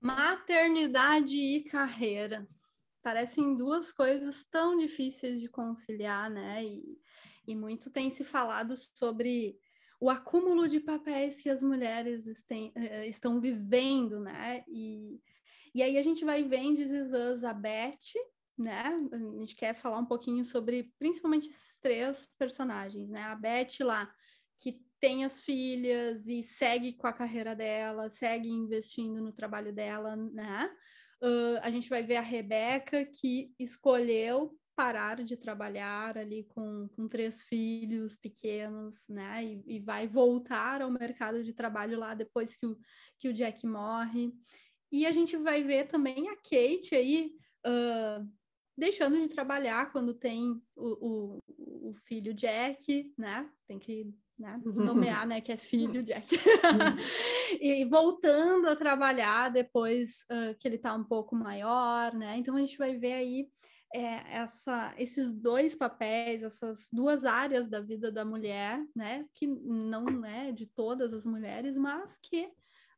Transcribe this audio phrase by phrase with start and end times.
[0.00, 2.48] Maternidade e carreira.
[3.02, 6.64] Parecem duas coisas tão difíceis de conciliar, né?
[6.64, 6.98] E,
[7.46, 9.58] e muito tem se falado sobre
[10.00, 14.64] o acúmulo de papéis que as mulheres estem, eh, estão vivendo, né?
[14.66, 15.20] E,
[15.74, 17.98] e aí a gente vai ver em This a Beth,
[18.56, 18.98] né?
[19.12, 23.24] A gente quer falar um pouquinho sobre principalmente esses três personagens, né?
[23.24, 24.10] A Beth lá,
[24.58, 30.14] que tem as filhas e segue com a carreira dela, segue investindo no trabalho dela,
[30.14, 30.70] né?
[31.22, 37.06] Uh, a gente vai ver a Rebeca, que escolheu parar de trabalhar ali com, com
[37.06, 39.44] três filhos pequenos, né?
[39.44, 42.78] E, e, vai voltar ao mercado de trabalho lá depois que o,
[43.18, 44.32] que o Jack morre.
[44.90, 47.32] E a gente vai ver também a Kate aí
[47.66, 48.26] uh,
[48.76, 51.38] deixando de trabalhar quando tem o, o,
[51.88, 53.48] o, filho Jack, né?
[53.66, 56.28] Tem que né, nomear, né, que é filho Jack.
[57.60, 62.36] e voltando a trabalhar depois uh, que ele está um pouco maior, né?
[62.36, 63.48] Então a gente vai ver aí
[63.92, 70.24] é, essa, esses dois papéis, essas duas áreas da vida da mulher, né, que não
[70.24, 72.44] é de todas as mulheres, mas que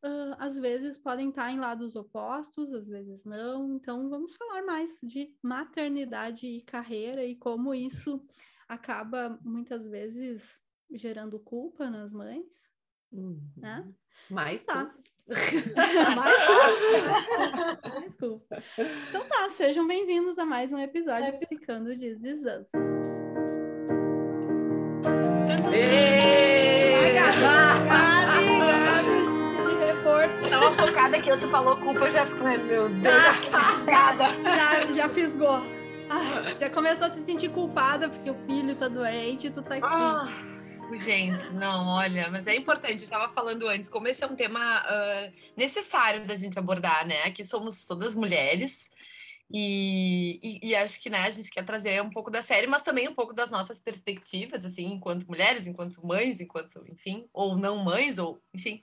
[0.05, 3.75] uh, às vezes podem estar em lados opostos, às vezes não.
[3.75, 8.23] Então, vamos falar mais de maternidade e carreira e como isso
[8.69, 10.61] acaba muitas vezes
[10.91, 12.71] gerando culpa nas mães,
[13.13, 13.41] uhum.
[13.57, 13.89] né?
[14.31, 14.95] Mais tá.
[16.17, 17.89] mais culpa.
[17.89, 18.63] mais culpa.
[19.09, 21.33] Então tá, sejam bem-vindos a mais um episódio é.
[21.33, 22.69] Psicando de Zizans.
[30.51, 33.95] Tava focada que outro falou culpa, eu já fico, meu Deus, já fiquei
[34.55, 35.82] já, já fisgou.
[36.13, 39.77] Ah, já começou a se sentir culpada porque o filho tá doente e tu tá
[39.77, 39.87] aqui.
[39.89, 40.29] Ah.
[40.99, 45.33] Gente, não, olha, mas é importante, estava falando antes, como esse é um tema uh,
[45.57, 47.23] necessário da gente abordar, né?
[47.23, 48.91] Aqui somos todas mulheres,
[49.55, 52.81] e, e, e, acho que né, a gente quer trazer um pouco da série, mas
[52.81, 57.85] também um pouco das nossas perspectivas, assim, enquanto mulheres, enquanto mães, enquanto, enfim, ou não
[57.85, 58.83] mães, ou enfim.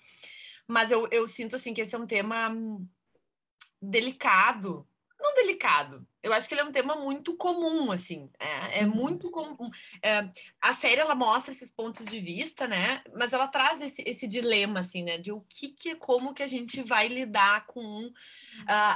[0.67, 2.55] Mas eu, eu sinto assim que esse é um tema
[3.81, 4.87] delicado,
[5.19, 8.93] não delicado, eu acho que ele é um tema muito comum, assim, é, é uhum.
[8.93, 9.69] muito comum.
[10.03, 10.29] É,
[10.61, 14.81] a série, ela mostra esses pontos de vista, né, mas ela traz esse, esse dilema,
[14.81, 18.13] assim, né, de o que que, como que a gente vai lidar com uh,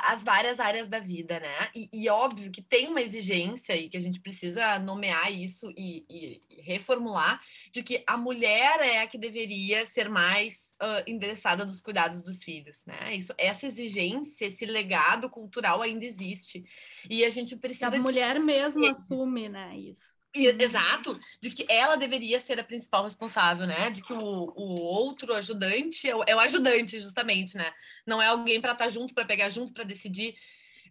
[0.03, 3.97] as várias áreas da vida, né, e, e, óbvio que tem uma exigência e que
[3.97, 7.41] a gente precisa nomear isso e, e, e reformular,
[7.72, 12.44] de que a mulher é a que deveria ser mais uh, endereçada dos cuidados dos
[12.44, 16.66] filhos, né, isso, essa exigência, esse legado cultural ainda existe,
[17.13, 17.88] e a gente precisa.
[17.88, 19.78] A mulher mesmo assume, né?
[19.78, 20.16] Isso.
[20.35, 23.91] Exato, de que ela deveria ser a principal responsável, né?
[23.91, 27.72] De que o, o outro ajudante é o, é o ajudante, justamente, né?
[28.06, 30.35] Não é alguém para estar tá junto, para pegar junto, para decidir.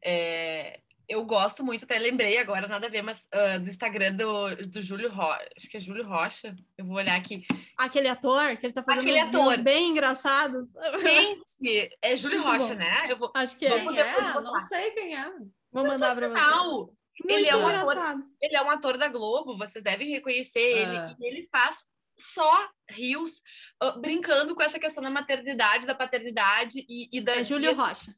[0.01, 0.79] É,
[1.09, 4.81] eu gosto muito, até lembrei agora, nada a ver, mas uh, do Instagram do, do
[4.81, 7.45] Júlio Rocha, acho que é Júlio Rocha, eu vou olhar aqui.
[7.77, 9.59] Aquele ator que ele tá fazendo Aquele ator.
[9.59, 10.69] bem engraçados.
[11.01, 13.11] Gente, é Júlio Rocha, né?
[13.11, 13.81] Eu vou, acho que é.
[13.81, 14.41] Quem é?
[14.41, 15.31] Não sei quem é.
[15.73, 17.03] Vou mandar para vocês.
[17.29, 17.97] Ele é, um ator,
[18.41, 20.97] ele é um ator da Globo, vocês devem reconhecer ele.
[20.97, 21.17] Ah.
[21.21, 21.77] E ele faz
[22.19, 23.43] só rios
[23.83, 27.37] uh, brincando com essa questão da maternidade, da paternidade e, e da.
[27.37, 28.15] É Júlio Rocha.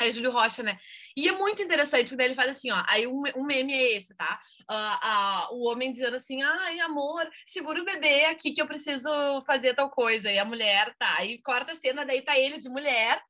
[0.00, 0.76] É Júlio Rocha, né?
[1.16, 2.82] E é muito interessante quando ele faz assim, ó.
[2.88, 4.40] Aí um, um meme é esse, tá?
[4.68, 9.08] Uh, uh, o homem dizendo assim: ai, amor, segura o bebê aqui que eu preciso
[9.46, 10.30] fazer tal coisa.
[10.30, 11.18] E a mulher tá.
[11.18, 13.22] Aí corta a cena, daí tá ele de mulher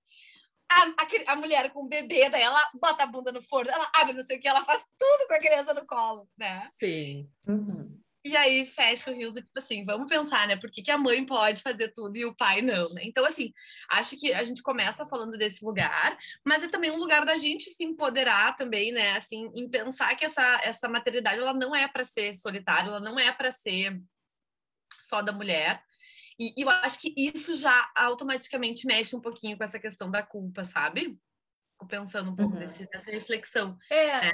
[0.75, 3.91] a, a, a, mulher com o bebê, daí ela bota a bunda no forno, ela
[3.95, 6.67] abre não sei o que, ela faz tudo com a criança no colo, né?
[6.71, 7.29] Sim.
[7.47, 8.01] Uhum.
[8.27, 10.57] E aí fecha o rio do tipo assim, vamos pensar, né?
[10.57, 13.03] Por que, que, a mãe pode fazer tudo e o pai não, né?
[13.05, 13.53] Então, assim,
[13.91, 17.69] acho que a gente começa falando desse lugar, mas é também um lugar da gente
[17.69, 19.13] se empoderar também, né?
[19.13, 23.19] Assim, em pensar que essa, essa maternidade, ela não é para ser solitária, ela não
[23.19, 24.01] é para ser
[25.03, 25.83] só da mulher,
[26.39, 30.23] e, e eu acho que isso já automaticamente mexe um pouquinho com essa questão da
[30.23, 31.19] culpa, sabe?
[31.73, 32.61] Fico pensando um pouco uhum.
[32.61, 33.77] desse, dessa reflexão.
[33.91, 34.29] É.
[34.29, 34.33] é.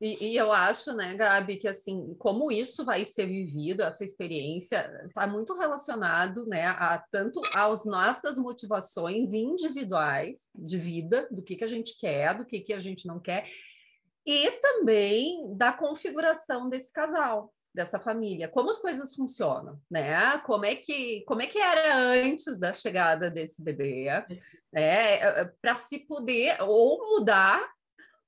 [0.00, 4.90] E, e, eu acho, né, Gabi, que assim, como isso vai ser vivido, essa experiência,
[5.06, 11.62] está muito relacionado, né, a tanto às nossas motivações individuais de vida, do que, que
[11.62, 13.48] a gente quer, do que, que a gente não quer,
[14.26, 20.38] e também da configuração desse casal dessa família, como as coisas funcionam, né?
[20.38, 24.26] Como é que como é que era antes da chegada desse bebê, né?
[24.74, 27.66] É, é, Para se poder ou mudar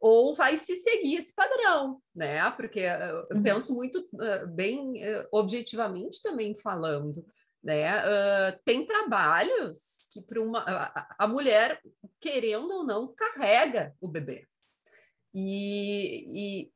[0.00, 2.50] ou vai se seguir esse padrão, né?
[2.52, 3.43] Porque eu uhum.
[3.43, 4.02] penso muito
[4.55, 4.94] bem
[5.31, 7.25] objetivamente também falando,
[7.62, 8.00] né?
[8.00, 11.81] Uh, tem trabalhos que para uma a, a, mulher
[12.20, 14.47] querendo ou não carrega o bebê
[15.32, 16.73] e, e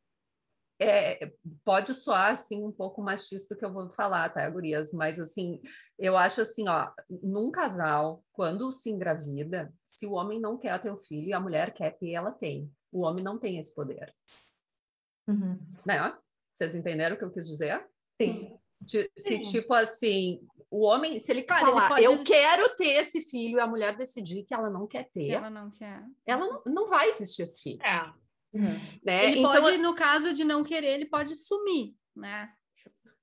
[0.80, 1.32] é,
[1.64, 4.92] pode soar assim um pouco machista que eu vou falar, tá, gurias?
[4.92, 5.60] Mas assim,
[5.98, 6.90] eu acho assim, ó,
[7.22, 11.40] num casal, quando se engravida, se o homem não quer ter o filho e a
[11.40, 12.70] mulher quer ter, ela tem.
[12.92, 14.14] O homem não tem esse poder.
[15.26, 15.58] Uhum.
[15.84, 16.16] Né?
[16.54, 17.84] Vocês entenderam o que eu quis dizer?
[18.20, 18.56] Sim.
[18.86, 20.40] Se, se tipo assim,
[20.70, 22.32] o homem, se ele Cara, falar, ele eu existir...
[22.32, 25.70] quero ter esse filho, e a mulher decidir que ela não quer ter, ela não
[25.70, 27.82] quer, ela não, não vai existir esse filho.
[27.82, 28.12] É.
[28.52, 28.80] Uhum.
[29.04, 29.26] Né?
[29.26, 32.50] Ele então, pode, no caso de não querer, ele pode sumir, né?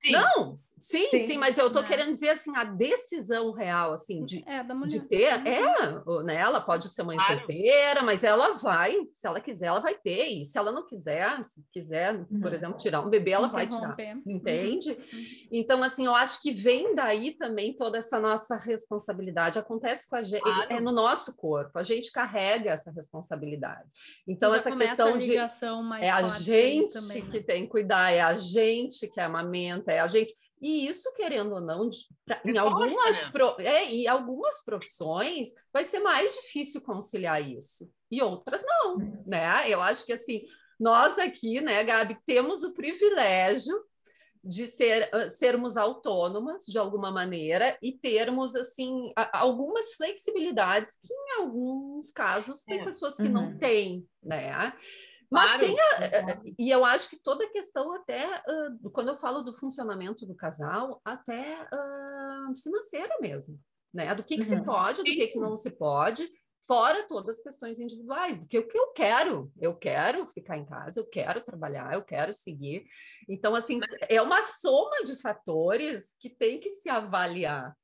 [0.02, 0.12] Sim.
[0.12, 1.86] Não, Sim, sim, sim, mas eu estou é.
[1.86, 6.20] querendo dizer assim, a decisão real, assim, de, é, de ter, uhum.
[6.20, 6.34] é, né?
[6.36, 7.38] Ela pode ser mãe claro.
[7.38, 11.42] solteira, mas ela vai, se ela quiser, ela vai ter, e se ela não quiser,
[11.44, 12.40] se quiser, uhum.
[12.40, 13.96] por exemplo, tirar um bebê, ela vai tirar,
[14.26, 14.90] entende?
[14.90, 15.48] Uhum.
[15.50, 20.22] Então, assim, eu acho que vem daí também toda essa nossa responsabilidade, acontece com a
[20.22, 20.72] gente, claro.
[20.72, 23.88] é no nosso corpo, a gente carrega essa responsabilidade.
[24.28, 27.30] Então, essa questão de é a gente também, né?
[27.30, 31.54] que tem que cuidar, é a gente que amamenta, é a gente e isso, querendo
[31.54, 31.88] ou não,
[32.24, 33.30] pra, em algumas, né?
[33.30, 37.90] pro, é, e algumas profissões vai ser mais difícil conciliar isso.
[38.10, 39.68] E outras não, né?
[39.68, 40.46] Eu acho que assim,
[40.78, 43.74] nós aqui, né, Gabi, temos o privilégio
[44.42, 52.10] de ser, sermos autônomas de alguma maneira e termos assim algumas flexibilidades que em alguns
[52.10, 52.84] casos tem é.
[52.84, 53.32] pessoas que uhum.
[53.32, 54.72] não têm, né?
[55.30, 55.60] Mas claro.
[55.60, 58.26] tem a, eh, e eu acho que toda a questão até
[58.82, 63.58] uh, quando eu falo do funcionamento do casal, até uh, financeira mesmo,
[63.92, 64.14] né?
[64.14, 64.58] Do que, que uhum.
[64.58, 66.30] se pode, do que, que não se pode,
[66.66, 71.00] fora todas as questões individuais, porque o que eu quero, eu quero ficar em casa,
[71.00, 72.84] eu quero trabalhar, eu quero seguir.
[73.28, 73.78] Então, assim,
[74.08, 77.74] é uma soma de fatores que tem que se avaliar.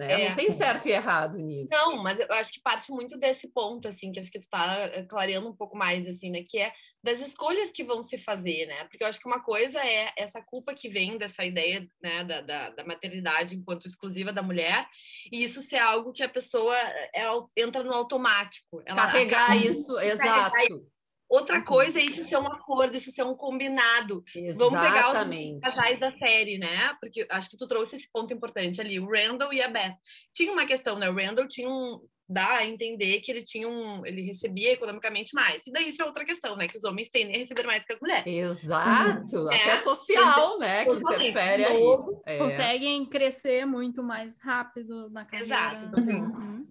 [0.00, 0.22] Né?
[0.22, 1.68] É, não tem certo e errado nisso.
[1.70, 4.86] Não, mas eu acho que parte muito desse ponto, assim, que acho que tu está
[4.94, 6.42] eh, clareando um pouco mais, assim, né?
[6.42, 8.84] Que é das escolhas que vão se fazer, né?
[8.84, 12.40] Porque eu acho que uma coisa é essa culpa que vem dessa ideia, né, da,
[12.40, 14.88] da, da maternidade enquanto exclusiva da mulher,
[15.30, 16.74] e isso ser algo que a pessoa
[17.14, 18.82] é, entra no automático.
[18.86, 19.66] Ela Carregar acaba...
[19.66, 20.90] isso, exato.
[21.30, 21.64] Outra uhum.
[21.64, 24.24] coisa é isso ser um acordo, isso ser um combinado.
[24.34, 24.58] Exatamente.
[24.58, 26.92] Vamos pegar os casais da série, né?
[27.00, 29.94] Porque acho que tu trouxe esse ponto importante ali, o Randall e a Beth.
[30.34, 31.08] Tinha uma questão, né?
[31.08, 32.00] O Randall tinha um
[32.30, 35.66] dá a entender que ele tinha um, ele recebia economicamente mais.
[35.66, 36.68] E daí isso é outra questão, né?
[36.68, 38.24] Que os homens tendem a receber mais que as mulheres.
[38.24, 39.48] Exato, uhum.
[39.48, 40.84] até é, social, né?
[40.84, 41.82] Que interfere aí.
[42.24, 42.38] É.
[42.38, 45.54] Conseguem crescer muito mais rápido na carreira.
[45.54, 46.00] Exato.
[46.00, 46.68] Uhum.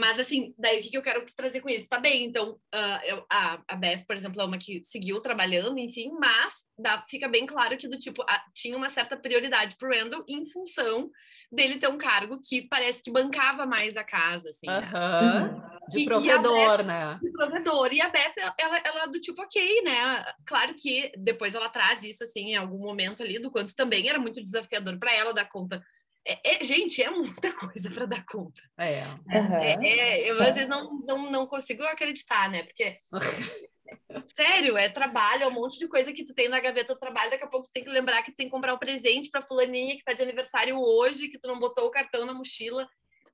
[0.00, 1.86] Mas, assim, daí o que, eu quero trazer com isso?
[1.86, 5.78] Tá bem, então, uh, eu, a, a Beth, por exemplo, é uma que seguiu trabalhando,
[5.78, 9.90] enfim, mas dá, fica bem claro que, do tipo, a, tinha uma certa prioridade pro
[9.90, 11.10] Randall em função
[11.52, 14.90] dele ter um cargo que parece que bancava mais a casa, assim, né?
[14.90, 15.70] uhum.
[15.90, 17.18] De e, provedor, Beth, né?
[17.22, 17.92] De provedor.
[17.92, 20.24] E a Beth, ela, ela é do tipo, ok, né?
[20.46, 24.18] Claro que depois ela traz isso, assim, em algum momento ali, do quanto também era
[24.18, 25.84] muito desafiador para ela dar conta
[26.30, 28.62] é, é, gente, é muita coisa para dar conta.
[28.78, 29.04] É.
[29.04, 29.54] Uhum.
[29.56, 30.30] é.
[30.30, 32.62] eu às vezes não, não, não consigo acreditar, né?
[32.62, 32.98] Porque,
[34.36, 37.30] sério, é trabalho, é um monte de coisa que tu tem na gaveta do trabalho.
[37.30, 39.42] Daqui a pouco tu tem que lembrar que tu tem que comprar um presente para
[39.42, 42.88] fulaninha que tá de aniversário hoje, que tu não botou o cartão na mochila.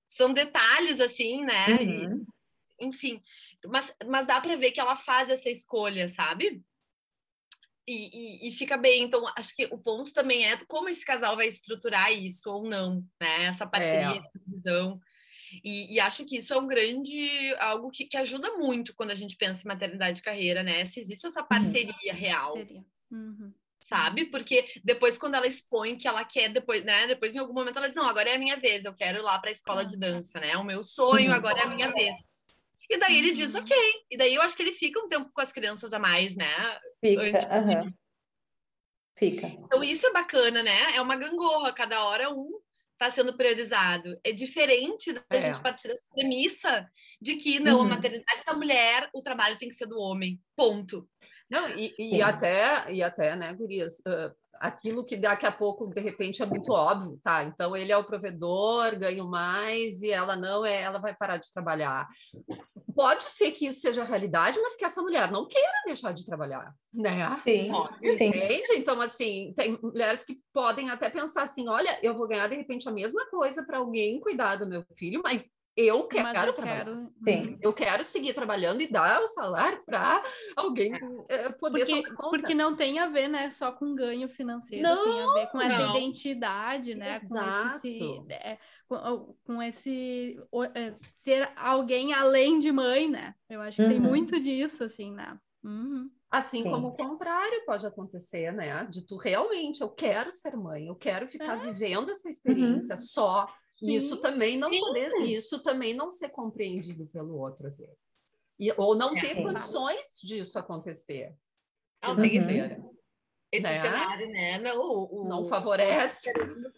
[0.09, 1.67] São detalhes, assim, né?
[1.69, 2.25] Uhum.
[2.81, 3.21] E, enfim,
[3.67, 6.63] mas, mas dá para ver que ela faz essa escolha, sabe?
[7.89, 9.05] E, e, e, fica bem.
[9.05, 13.05] Então, acho que o ponto também é como esse casal vai estruturar isso ou não,
[13.21, 13.45] né?
[13.45, 14.19] Essa parceria, é.
[14.19, 15.01] essa visão.
[15.65, 19.15] E, e, acho que isso é um grande algo que, que, ajuda muito quando a
[19.15, 20.85] gente pensa em maternidade e carreira, né?
[20.85, 21.49] Se existe essa uhum.
[21.49, 22.19] parceria uhum.
[22.19, 22.55] real.
[22.55, 22.85] Parceria.
[23.11, 23.55] Uhum.
[23.81, 24.25] Sabe?
[24.25, 27.07] Porque depois, quando ela expõe que ela quer, depois, né?
[27.07, 29.23] Depois, em algum momento, ela diz: Não, agora é a minha vez, eu quero ir
[29.23, 30.51] lá para a escola de dança, né?
[30.51, 31.37] É o meu sonho, uhum.
[31.37, 32.17] agora é a minha vez.
[32.89, 33.61] E daí ele diz, uhum.
[33.61, 33.77] ok.
[34.11, 36.79] E daí eu acho que ele fica um tempo com as crianças a mais, né?
[37.05, 37.93] Fica, uhum.
[39.19, 39.47] Fica.
[39.47, 40.95] Então isso é bacana, né?
[40.95, 42.49] É uma gangorra, cada hora um
[42.93, 44.19] está sendo priorizado.
[44.25, 45.41] É diferente da é.
[45.41, 46.89] gente partir dessa premissa
[47.21, 47.87] de que, não, uhum.
[47.87, 50.41] a maternidade da mulher, o trabalho tem que ser do homem.
[50.57, 51.09] Ponto.
[51.49, 56.01] Não, e, e até, e até, né, Gurias, uh, aquilo que daqui a pouco, de
[56.01, 57.45] repente, é muito óbvio, tá?
[57.45, 61.53] Então ele é o provedor, ganho mais, e ela não é, ela vai parar de
[61.53, 62.09] trabalhar.
[62.95, 66.75] Pode ser que isso seja realidade, mas que essa mulher não queira deixar de trabalhar,
[66.93, 67.39] né?
[67.45, 67.71] Sim.
[68.03, 68.67] Entende?
[68.67, 68.79] Sim.
[68.79, 72.89] Então, assim, tem mulheres que podem até pensar assim: olha, eu vou ganhar de repente
[72.89, 76.85] a mesma coisa para alguém cuidar do meu filho, mas Eu quero, eu trabalhar.
[76.85, 77.13] quero.
[77.23, 77.59] Sim.
[77.61, 80.23] Eu quero seguir trabalhando e dar o salário para
[80.57, 80.93] alguém
[81.29, 82.39] eh, poder Porque, tomar conta.
[82.39, 85.83] porque não tem a ver, né, só com ganho financeiro, tem a ver com essa
[85.83, 85.91] Não.
[85.97, 88.27] identidade, né, com esse, se- Exato.
[88.31, 90.41] é, com, com esse
[90.75, 93.35] é, ser alguém além de mãe, né?
[93.49, 94.09] Eu acho que tem Uhum.
[94.09, 95.39] muito disso, assim, né?
[95.63, 96.11] Uhum.
[96.31, 96.71] Assim Sim.
[96.71, 98.85] como o contrário pode acontecer, né?
[98.87, 103.47] De tu realmente, eu quero ser mãe, eu quero ficar vivendo essa experiência só.
[103.83, 104.23] E isso Sim.
[104.23, 104.81] também não Sim.
[104.81, 108.37] poder, isso também não ser compreendido pelo outro às vezes.
[108.59, 109.21] E, ou não É.
[109.21, 109.43] ter Sim.
[109.43, 111.35] condições disso acontecer.
[112.03, 112.85] Não, tem esse, financeira.
[113.53, 113.83] esse Né?
[113.83, 114.59] cenário, né?
[114.59, 116.33] Não, o, o- Não favorece.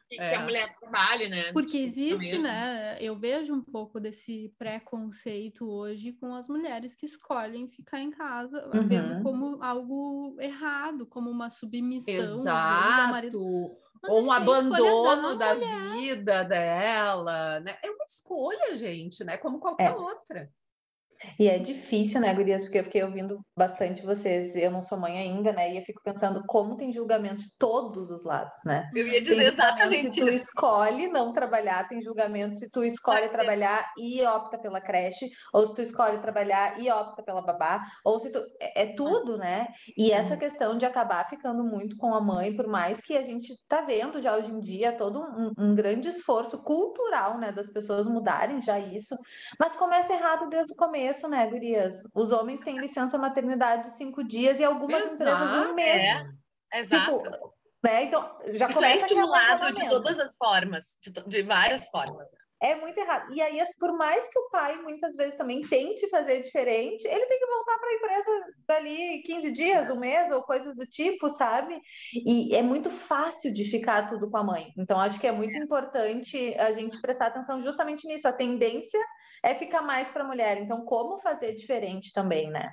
[0.08, 0.34] que, É.
[0.34, 1.52] a mulher trabalhe, né?
[1.52, 2.42] Porque existe, Também.
[2.42, 2.98] né?
[3.00, 8.68] Eu vejo um pouco desse preconceito hoje com as mulheres que escolhem ficar em casa,
[8.74, 8.88] Uhum.
[8.88, 13.76] vendo como algo errado, como uma submissão, às vezes, ao marido.
[14.02, 17.78] Mas Ou um escolha abandono da da vida dela, né?
[17.82, 19.36] É uma escolha, gente, né?
[19.38, 19.94] Como qualquer É.
[19.94, 20.52] outra.
[21.38, 22.64] E é difícil, né, gurias?
[22.64, 24.54] Porque eu fiquei ouvindo bastante vocês.
[24.56, 25.72] Eu não sou mãe ainda, né?
[25.72, 28.88] E eu fico pensando como tem julgamento de todos os lados, né?
[28.94, 30.48] Eu ia dizer exatamente se tu isso.
[30.48, 35.74] escolhe não trabalhar, tem julgamento se tu escolhe trabalhar e opta pela creche, ou se
[35.74, 38.38] tu escolhe trabalhar e opta pela babá, ou se tu.
[38.60, 39.66] É, é tudo, né?
[39.96, 43.54] E essa questão de acabar ficando muito com a mãe, por mais que a gente
[43.66, 48.06] tá vendo já hoje em dia todo um, um grande esforço cultural, né, das pessoas
[48.06, 49.16] mudarem já isso,
[49.58, 52.02] mas começa errado desde o começo, né, gurias?
[52.14, 55.74] Os homens têm licença maternidade de cinco dias e algumas empresas de um Exato.
[55.74, 56.02] mês.
[56.72, 57.18] É, exato.
[57.18, 58.04] Tipo, né?
[58.04, 62.26] Então, já Isso é começa aquele estimulado de todas as formas, de, de várias formas.
[62.60, 63.32] É muito errado.
[63.32, 67.38] E aí, por mais que o pai muitas vezes também tente fazer diferente, ele tem
[67.38, 71.80] que voltar para a empresa dali 15 dias, um mês, ou coisas do tipo, sabe?
[72.26, 74.72] E é muito fácil de ficar tudo com a mãe.
[74.76, 78.26] Então, acho que é muito importante a gente prestar atenção justamente nisso.
[78.26, 79.00] A tendência
[79.44, 80.58] é ficar mais para a mulher.
[80.58, 82.72] Então, como fazer diferente também, né?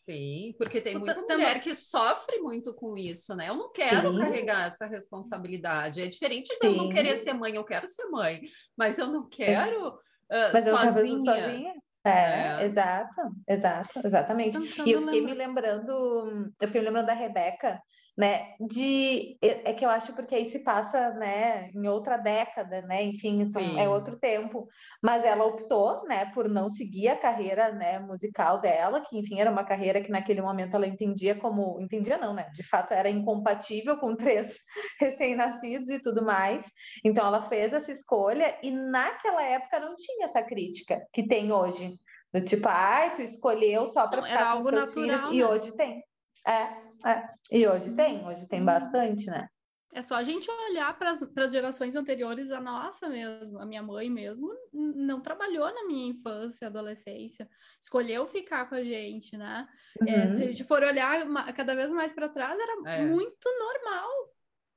[0.00, 3.50] Sim, porque tem muita mulher que sofre muito com isso, né?
[3.50, 4.18] Eu não quero Sim.
[4.18, 6.00] carregar essa responsabilidade.
[6.00, 6.94] É diferente de eu não Sim.
[6.94, 8.40] querer ser mãe, eu quero ser mãe,
[8.74, 11.18] mas eu não quero ah, Mas eu tava sozinha.
[11.24, 11.74] sozinha.
[12.02, 12.64] É, É.
[12.64, 14.56] exato, exato, exatamente.
[14.58, 15.34] Tentando E eu fiquei lembrar.
[15.34, 17.78] me lembrando, eu fiquei me lembrando da Rebeca,
[18.16, 18.54] né?
[18.60, 23.02] De é que eu acho porque aí se passa, né, em outra década, né?
[23.02, 24.68] Enfim, são, é outro tempo.
[25.02, 29.50] Mas ela optou, né, por não seguir a carreira, né, musical dela, que enfim era
[29.50, 32.50] uma carreira que naquele momento ela entendia como, entendia não, né?
[32.54, 34.58] De fato era incompatível com três
[35.00, 36.70] recém-nascidos e tudo mais.
[37.04, 41.98] Então ela fez essa escolha e naquela época não tinha essa crítica que tem hoje.
[42.32, 45.34] Do tipo, ai, tu escolheu só para Não, ficar com os teus natural, filhos.
[45.34, 45.46] E né?
[45.46, 46.09] hoje tem.
[46.46, 47.30] É, é.
[47.52, 49.48] E hoje tem, hoje tem bastante, né?
[49.92, 54.08] É só a gente olhar para as gerações anteriores, a nossa mesmo, a minha mãe
[54.08, 57.48] mesmo, não trabalhou na minha infância, adolescência,
[57.82, 59.66] escolheu ficar com a gente, né?
[60.06, 60.30] É, Uhum.
[60.30, 63.04] se a gente for olhar cada vez mais para trás, era É.
[63.04, 64.08] muito normal,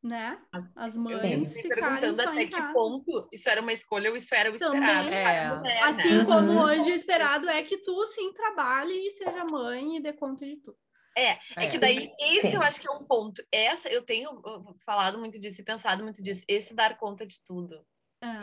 [0.02, 0.42] né?
[0.76, 2.74] As mães perguntando só até em que casa.
[2.74, 4.80] ponto isso era uma escolha ou isso era o Também.
[4.82, 5.14] esperado.
[5.14, 5.56] É.
[5.60, 6.26] mulher, Assim né?
[6.26, 6.62] como Uhum.
[6.64, 10.58] hoje o esperado é que tu sim trabalhe e seja mãe e dê conta de
[10.58, 10.76] tudo.
[11.16, 12.56] É, é que daí, esse Sim.
[12.56, 13.44] eu acho que é um ponto.
[13.52, 16.44] Essa, eu tenho uh, falado muito disso e pensado muito disso.
[16.48, 17.86] Esse dar conta de tudo.
[18.22, 18.36] É.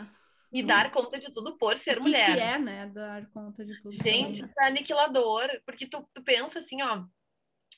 [0.53, 2.33] E dar conta de tudo por ser que, mulher.
[2.33, 2.87] que é, né?
[2.87, 3.93] Dar conta de tudo.
[3.93, 4.47] Gente, né?
[4.47, 7.05] isso é aniquilador, porque tu, tu pensa assim, ó,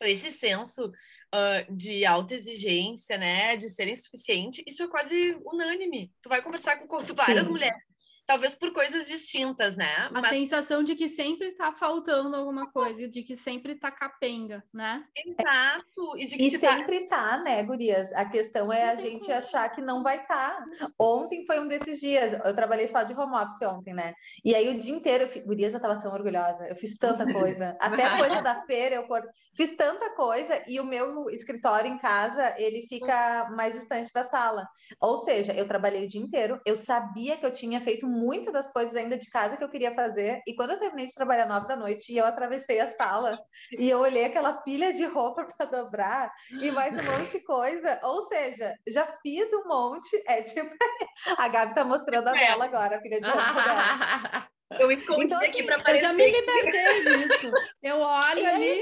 [0.02, 0.92] esse senso
[1.32, 6.12] ah, de alta exigência, né, de ser insuficiente, isso é quase unânime.
[6.22, 7.52] Tu vai conversar com com várias Sim.
[7.52, 7.84] mulheres,
[8.26, 10.10] talvez por coisas distintas, né?
[10.14, 14.64] A Mas sensação de que sempre tá faltando alguma coisa, de que sempre tá capenga,
[14.74, 15.04] né?
[15.16, 18.12] exato, e de que E se tá- sempre tá, né, gurias?
[18.14, 20.64] A questão é a gente achar que não vai estar.
[20.98, 22.34] Ontem foi um desses dias.
[22.44, 24.14] Eu trabalhei só de home office ontem, né?
[24.44, 25.40] E aí o dia inteiro, eu fi...
[25.42, 26.68] gurias, eu tava tão orgulhosa.
[26.68, 27.78] Eu fiz tanta coisa.
[27.80, 29.08] Até a coisa da feira, eu
[29.56, 30.62] fiz tanta coisa.
[30.68, 34.68] E o meu escritório em casa, ele fica mais distante da sala.
[35.00, 36.60] Ou seja, eu trabalhei o dia inteiro.
[36.66, 39.94] Eu sabia que eu tinha feito muitas das coisas ainda de casa que eu queria
[39.94, 40.42] fazer.
[40.48, 43.38] E quando eu terminei de trabalhar nove da noite, e eu atravessei a sala
[43.78, 48.00] e eu olhei aquela pilha de roupa para dobrar e mais um monte de coisa.
[48.04, 50.22] Ou seja, já fiz um monte.
[50.28, 50.70] É tipo,
[51.38, 54.48] a Gabi tá mostrando a dela agora, a pilha de roupa dela.
[54.80, 56.06] eu escondi Então, aqui assim, para Eu aparecer.
[56.06, 57.52] já me libertei disso.
[57.82, 58.82] Eu olho E ali,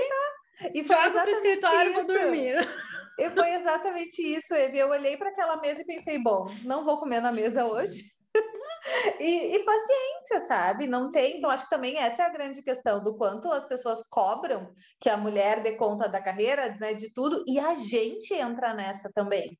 [0.73, 2.69] E foi jogo pro exatamente escritório e vou dormir.
[3.19, 4.79] E foi exatamente isso, Evi.
[4.79, 8.03] Eu olhei para aquela mesa e pensei, bom, não vou comer na mesa hoje.
[9.19, 10.87] E, e paciência, sabe?
[10.87, 11.37] Não tem.
[11.37, 15.07] Então, acho que também essa é a grande questão do quanto as pessoas cobram que
[15.07, 19.57] a mulher dê conta da carreira, né, de tudo, e a gente entra nessa também.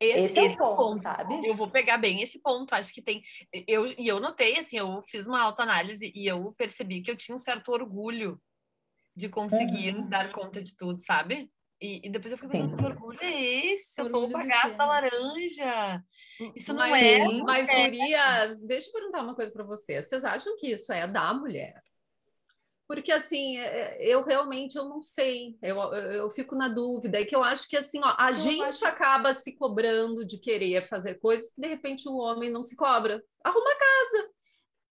[0.00, 1.46] Esse, esse é, o ponto, sabe?
[1.46, 2.72] Eu vou pegar bem esse ponto.
[2.72, 3.22] Acho que tem.
[3.66, 7.34] Eu, e eu notei, assim, eu fiz uma autoanálise e eu percebi que eu tinha
[7.34, 8.40] um certo orgulho
[9.14, 10.08] de conseguir uhum.
[10.08, 11.50] dar conta de tudo, sabe?
[11.80, 14.00] E, e depois eu fiquei pensando, que orgulho é esse?
[14.00, 16.04] Eu tô bagaço da laranja.
[16.54, 17.28] Isso não mas, é.
[17.42, 17.88] Mas, é.
[17.88, 20.06] Gurias, deixa eu perguntar uma coisa para vocês.
[20.06, 21.82] Vocês acham que isso é da mulher?
[22.86, 25.56] Porque, assim, é, é, eu realmente eu não sei.
[25.62, 27.20] Eu, eu, eu fico na dúvida.
[27.20, 28.84] É que eu acho que, assim, ó, a eu gente acho...
[28.84, 33.22] acaba se cobrando de querer fazer coisas que, de repente, o homem não se cobra.
[33.42, 34.30] Arruma a casa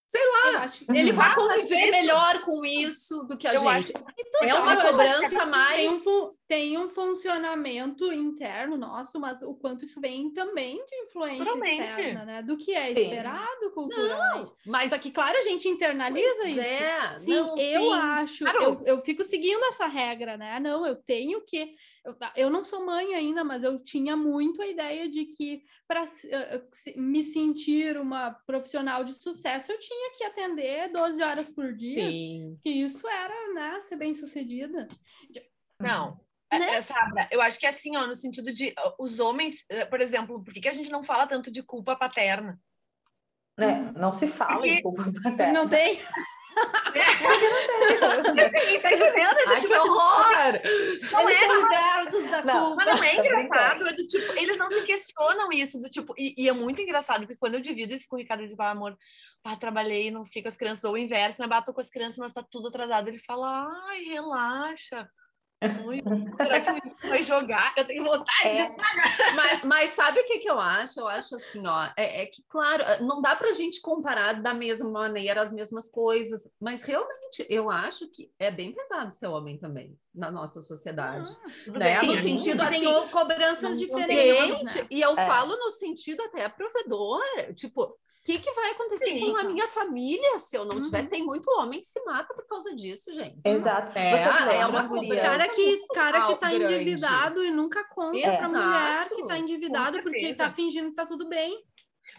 [0.09, 3.95] sei lá, ele vai conviver melhor com isso do que a eu gente.
[3.95, 4.05] Acho...
[4.17, 5.75] Então, é uma cobrança mais.
[5.75, 11.45] Tem um, tem um funcionamento interno nosso, mas o quanto isso vem também de influência
[11.45, 11.89] Totalmente.
[11.89, 12.41] externa, né?
[12.41, 13.69] Do que é esperado sim.
[13.69, 14.49] culturalmente.
[14.49, 16.59] Não, mas aqui, claro, a gente internaliza pois isso.
[16.59, 17.15] É.
[17.15, 17.93] Sim, não, eu sim.
[17.93, 18.63] acho, claro.
[18.63, 20.59] eu, eu fico seguindo essa regra, né?
[20.59, 21.75] Não, eu tenho que.
[22.03, 26.03] Eu, eu não sou mãe ainda, mas eu tinha muito a ideia de que para
[26.03, 32.05] uh, me sentir uma profissional de sucesso, eu tinha que atender 12 horas por dia.
[32.05, 32.59] Sim.
[32.63, 34.87] Que isso era, né, ser bem sucedida.
[35.79, 36.19] Não,
[36.51, 36.75] é, né?
[36.75, 40.01] É, Sabra, eu acho que é assim, ó, no sentido de os homens, eh, por
[40.01, 42.59] exemplo, por que, que a gente não fala tanto de culpa paterna?
[43.59, 44.69] É, não se fala Porque...
[44.69, 45.53] em culpa paterna.
[45.53, 46.01] Não tem?
[48.81, 49.37] tá entendendo?
[49.37, 50.61] É Ai, tipo, que assim, horror!
[51.21, 52.85] Não eles é libertos da não, culpa.
[52.85, 56.33] Mas não é engraçado, é do tipo, eles não se questionam isso, do tipo, e,
[56.37, 58.97] e, é muito engraçado, porque quando eu divido isso com o Ricardo de ah, amor,
[59.43, 61.47] pá, trabalhei, não fiquei com as crianças, ou o inverso, né?
[61.47, 63.07] Bato com as crianças, mas tá tudo atrasado.
[63.07, 65.09] Ele fala, ai, relaxa
[66.37, 67.73] será que vai jogar?
[67.75, 68.69] Eu tenho vontade é.
[68.69, 69.35] de pagar.
[69.35, 70.99] Mas, mas, sabe o que, que eu acho?
[71.01, 74.89] Eu acho assim, ó, é, é, que, claro, não dá pra gente comparar da mesma
[74.89, 79.97] maneira as mesmas coisas, mas realmente eu acho que é bem pesado ser homem também
[80.15, 81.29] na nossa sociedade.
[81.67, 82.01] Ah, né?
[82.03, 84.75] No sentido assim, tem cobranças diferentes.
[84.75, 84.87] Né?
[84.89, 85.27] E eu é.
[85.27, 87.21] falo no sentido até provedor,
[87.55, 89.19] tipo, que, que vai acontecer Sim.
[89.19, 90.81] com a minha família se eu não uhum.
[90.81, 91.07] tiver?
[91.07, 93.39] Tem muito homem que se mata por causa disso, gente.
[93.43, 93.97] Exato.
[93.97, 95.21] É, é uma cobrança.
[95.21, 96.73] Cara que, cara que tá grande.
[96.73, 98.37] endividado e nunca conta Exato.
[98.37, 101.63] pra mulher que tá endividado porque tá fingindo que tá tudo bem.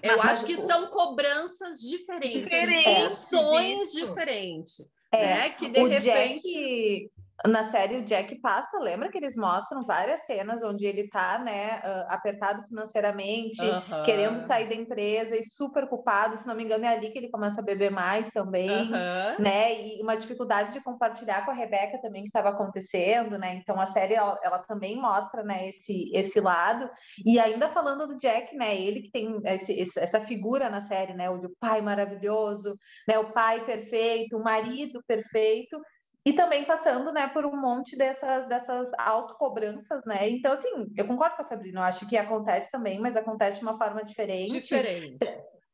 [0.02, 4.87] Eu mas, acho que são cobranças diferentes, diferentes funções diferentes.
[5.12, 5.50] É, né?
[5.50, 6.49] que de o repente.
[6.49, 7.11] Jack,
[7.47, 11.81] na série o Jack passa, lembra que eles mostram várias cenas onde ele tá, né,
[11.85, 13.61] uh, apertado financeiramente,
[14.05, 17.31] querendo sair da empresa e super culpado, se não me engano é ali que ele
[17.31, 18.90] começa a beber mais também,
[19.38, 23.81] né, e uma dificuldade de compartilhar com a Rebeca também que estava acontecendo, né, então
[23.81, 26.90] a série ela, ela, também mostra, né, esse, esse lado,
[27.24, 31.31] e ainda falando do Jack, né, ele que tem esse, essa figura na série, né,
[31.31, 32.76] o pai maravilhoso,
[33.09, 35.81] né, o pai perfeito, o marido perfeito,
[36.24, 40.28] e também passando, né, por um monte dessas, dessas autocobranças, né?
[40.28, 43.64] Então, assim, eu concordo com a Sabrina, eu acho que acontece também, mas acontece de
[43.64, 44.61] uma forma diferente.
[44.61, 45.18] Diferente.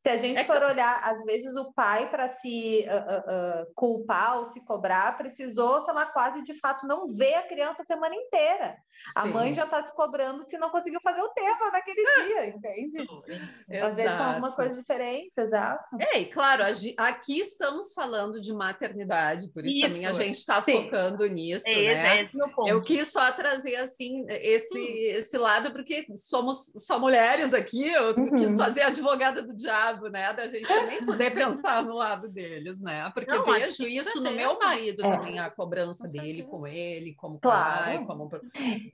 [0.07, 4.39] Se a gente é for olhar, às vezes o pai, para se uh, uh, culpar
[4.39, 8.15] ou se cobrar, precisou, sei lá, quase de fato não ver a criança a semana
[8.15, 8.77] inteira.
[9.13, 9.19] Sim.
[9.19, 12.99] A mãe já está se cobrando se não conseguiu fazer o tema naquele dia, entende?
[13.01, 13.87] Exato.
[13.87, 15.97] Às vezes são algumas coisas diferentes, exato.
[15.99, 16.63] É, e claro,
[16.99, 19.89] aqui estamos falando de maternidade, por isso, isso.
[19.89, 22.23] também a gente está focando nisso, é, né?
[22.23, 22.29] É
[22.71, 28.37] Eu quis só trazer, assim, esse, esse lado, porque somos só mulheres aqui, eu uhum.
[28.37, 30.33] quis fazer advogada do diabo lado, né?
[30.33, 33.11] Da gente também poder pensar no lado deles, né?
[33.13, 35.11] Porque não, vejo isso no meu marido é.
[35.11, 37.85] também, a cobrança com dele com ele, como claro.
[37.85, 38.31] pai, como.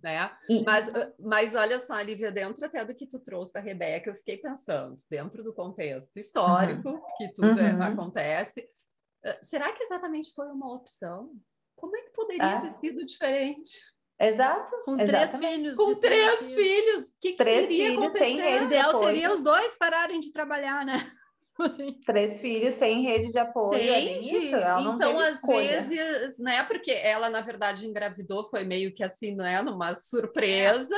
[0.02, 0.30] Né?
[0.64, 4.38] Mas, mas olha só, Lívia, dentro até do que tu trouxe da Rebeca, eu fiquei
[4.38, 7.02] pensando, dentro do contexto histórico, uhum.
[7.16, 7.82] que tudo é, uhum.
[7.82, 8.68] acontece,
[9.42, 11.32] será que exatamente foi uma opção?
[11.76, 12.60] Como é que poderia é.
[12.60, 13.72] ter sido diferente?
[14.22, 14.72] Exato.
[14.84, 15.74] Com três filhos.
[15.74, 17.10] Com três filhos.
[17.20, 18.18] Que três que filhos acontecer?
[18.18, 18.64] sem rede.
[18.64, 21.10] O ideal seria os dois pararem de trabalhar, né?
[21.58, 21.92] Assim.
[22.06, 23.80] Três filhos sem rede de apoio.
[23.80, 25.82] Isso, então, às escolha.
[25.82, 26.62] vezes, né?
[26.64, 29.60] Porque ela, na verdade, engravidou, foi meio que assim, né?
[29.60, 30.96] Numa surpresa.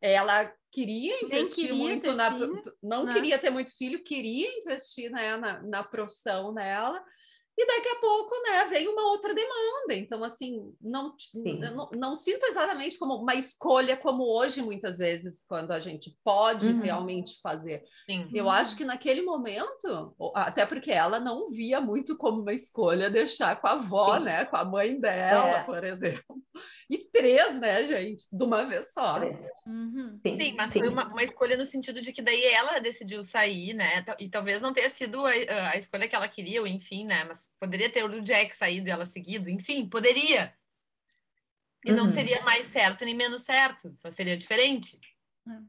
[0.00, 0.12] É.
[0.12, 2.32] Ela queria investir queria muito na.
[2.32, 3.12] Filho, não né?
[3.12, 7.02] queria ter muito filho, queria investir né, na, na profissão dela
[7.56, 9.94] e daqui a pouco, né, vem uma outra demanda.
[9.94, 11.14] Então, assim, não,
[11.74, 16.68] não, não, sinto exatamente como uma escolha como hoje, muitas vezes, quando a gente pode
[16.68, 16.80] uhum.
[16.80, 17.84] realmente fazer.
[18.08, 18.30] Sim.
[18.32, 23.60] Eu acho que naquele momento, até porque ela não via muito como uma escolha deixar
[23.60, 24.24] com a avó, Sim.
[24.24, 25.64] né, com a mãe dela, é.
[25.64, 26.36] por exemplo.
[26.90, 28.24] E três, né, gente?
[28.32, 29.20] De uma vez só.
[29.64, 30.18] Uhum.
[30.26, 30.80] Sim, sim, mas sim.
[30.80, 34.04] foi uma, uma, escolha no sentido de que daí ela decidiu sair, né?
[34.18, 35.30] E talvez não tenha sido a,
[35.70, 37.22] a escolha que ela queria, ou enfim, né?
[37.22, 40.52] Mas poderia ter o Jack saído e ela seguido, enfim, poderia.
[41.84, 41.96] E uhum.
[41.96, 44.98] não seria mais certo nem menos certo, só seria diferente.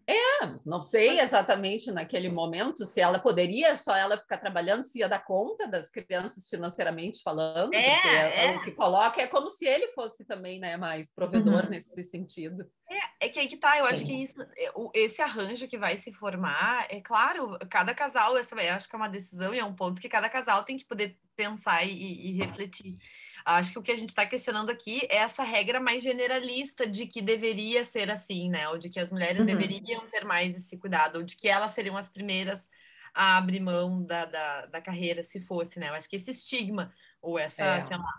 [0.08, 5.10] É, não sei exatamente naquele momento se ela poderia só ela ficar trabalhando, se ia
[5.10, 8.58] dar conta das crianças financeiramente falando, é, porque é.
[8.58, 11.70] o que coloca é como se ele fosse também, né, mais provedor Uhum.
[11.70, 12.70] nesse sentido.
[12.90, 15.96] É, é que aí que tá, eu acho que isso, é, esse arranjo que vai
[15.96, 19.66] se formar, é claro, cada casal, essa eu acho que é uma decisão e é
[19.66, 22.98] um ponto que cada casal tem que poder pensar e, e refletir.
[23.44, 27.08] Acho que o que a gente está questionando aqui é essa regra mais generalista de
[27.08, 28.70] que deveria ser assim, né?
[28.70, 29.46] Ou de que as mulheres Uhum.
[29.46, 32.70] deveriam ter mais esse cuidado, ou de que elas seriam as primeiras
[33.14, 35.90] a abrir mão da, da, da carreira, se fosse, né?
[35.90, 37.82] Eu acho que esse estigma, ou essa, É.
[37.82, 38.14] sei lá,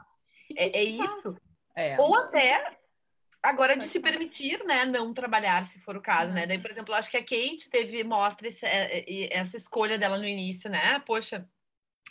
[0.56, 1.37] é, é isso.
[1.74, 1.96] É.
[2.00, 2.76] Ou até
[3.42, 6.46] agora de se permitir, né, não trabalhar, se for o caso, né?
[6.46, 9.98] Daí, por exemplo, eu acho que a Kate teve, mostra esse- é, é, essa escolha
[9.98, 10.98] dela no início, né?
[11.06, 11.48] Poxa,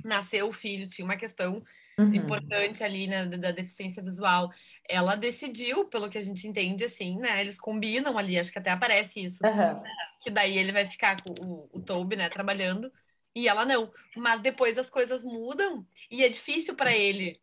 [0.04, 1.64] nasceu o filho, tinha uma questão
[1.98, 2.16] Uhum.
[2.16, 4.52] importante ali, né, da, deficiência visual.
[4.88, 7.42] Ela decidiu, pelo que a gente entende, assim, né?
[7.42, 9.84] Eles combinam ali, acho que até aparece isso, Aham.
[10.22, 12.92] que daí ele vai ficar com o, o Toby, né, trabalhando,
[13.36, 13.92] e ela não.
[14.16, 17.40] Mas depois as coisas mudam e é difícil para ele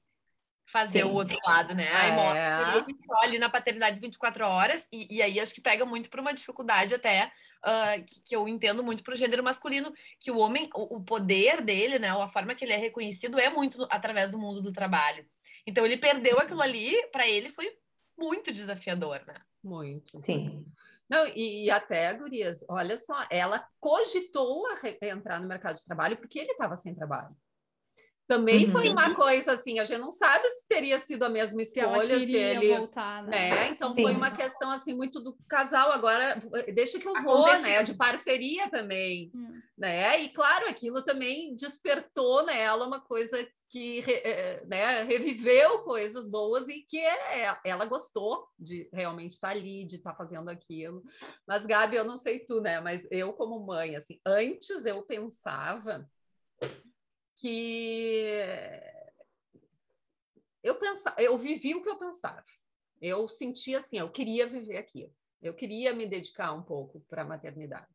[0.70, 1.04] fazer Sim.
[1.04, 1.88] o outro lado, né?
[1.92, 2.14] Aí É.
[2.14, 6.10] mostra ele só ali na paternidade 24 horas, e, e aí acho que pega muito
[6.10, 10.30] para uma dificuldade até ah, que, que eu entendo muito para o gênero masculino, que
[10.30, 13.50] o homem, o, o poder dele, né, ou a forma que ele é reconhecido é
[13.50, 15.26] muito através do mundo do trabalho.
[15.66, 17.70] Então ele perdeu aquilo ali, para ele foi
[18.16, 19.40] muito desafiador, né?
[19.62, 20.20] Muito.
[20.20, 20.64] Sim.
[21.08, 24.64] Não, e, e até, Gurias, olha só, ela cogitou
[25.00, 27.34] entrar no mercado de trabalho porque ele estava sem trabalho.
[28.28, 28.72] Também Uhum.
[28.72, 31.96] foi uma coisa assim, a gente não sabe se teria sido a mesma Se ela
[31.96, 32.76] escolha, se queria ele.
[32.76, 33.30] voltar, né?
[33.30, 33.68] Né?
[33.70, 34.16] Então foi Sim.
[34.18, 36.36] uma questão assim muito do casal agora
[36.74, 37.62] deixa que eu vou, Aconteceu.
[37.62, 37.82] né?
[37.82, 39.58] De parceria também, Hum.
[39.78, 40.20] né?
[40.20, 46.68] E claro, aquilo também despertou nela uma coisa que re- eh, né, reviveu coisas boas
[46.68, 51.02] e que é- ela gostou de realmente estar ali, de estar fazendo aquilo.
[51.46, 52.78] Mas Gabi, eu não sei tu, né?
[52.80, 56.06] Mas eu como mãe, assim, antes eu pensava
[57.40, 58.42] que
[60.62, 62.44] eu pensava, eu vivi o que eu pensava.
[63.00, 65.14] Eu sentia assim, eu queria viver aquilo.
[65.40, 67.86] Eu queria me dedicar um pouco para a maternidade.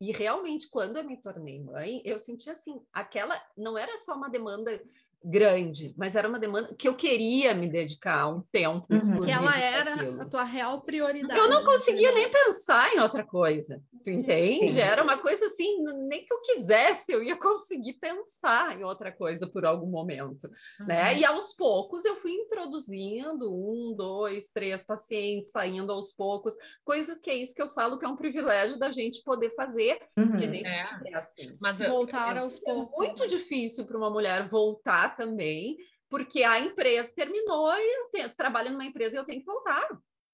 [0.00, 4.28] E realmente, quando eu me tornei mãe, eu senti assim, aquela não era só uma
[4.28, 4.80] demanda
[5.24, 8.96] grande, mas era uma demanda que eu queria me dedicar um tempo Uhum.
[8.96, 10.22] exclusivo Que ela era aquilo.
[10.22, 11.38] a tua real prioridade.
[11.38, 11.66] Eu não né?
[11.66, 14.72] conseguia nem pensar em outra coisa, tu entende?
[14.72, 14.80] Sim.
[14.80, 19.46] Era uma coisa assim, nem que eu quisesse, eu ia conseguir pensar em outra coisa
[19.46, 20.48] por algum momento,
[20.86, 21.16] né?
[21.18, 26.54] E aos poucos eu fui introduzindo um, dois, três pacientes, saindo aos poucos,
[26.84, 29.98] coisas que é isso que eu falo que é um privilégio da gente poder fazer,
[30.14, 30.30] que Uhum.
[30.50, 30.86] nem É.
[30.86, 31.56] sempre é assim.
[31.60, 32.96] Mas eu- Voltar É- aos é poucos.
[32.96, 33.28] muito né?
[33.28, 35.76] difícil para uma mulher voltar também,
[36.08, 39.86] porque a empresa terminou e eu te- trabalho numa empresa e eu tenho que voltar.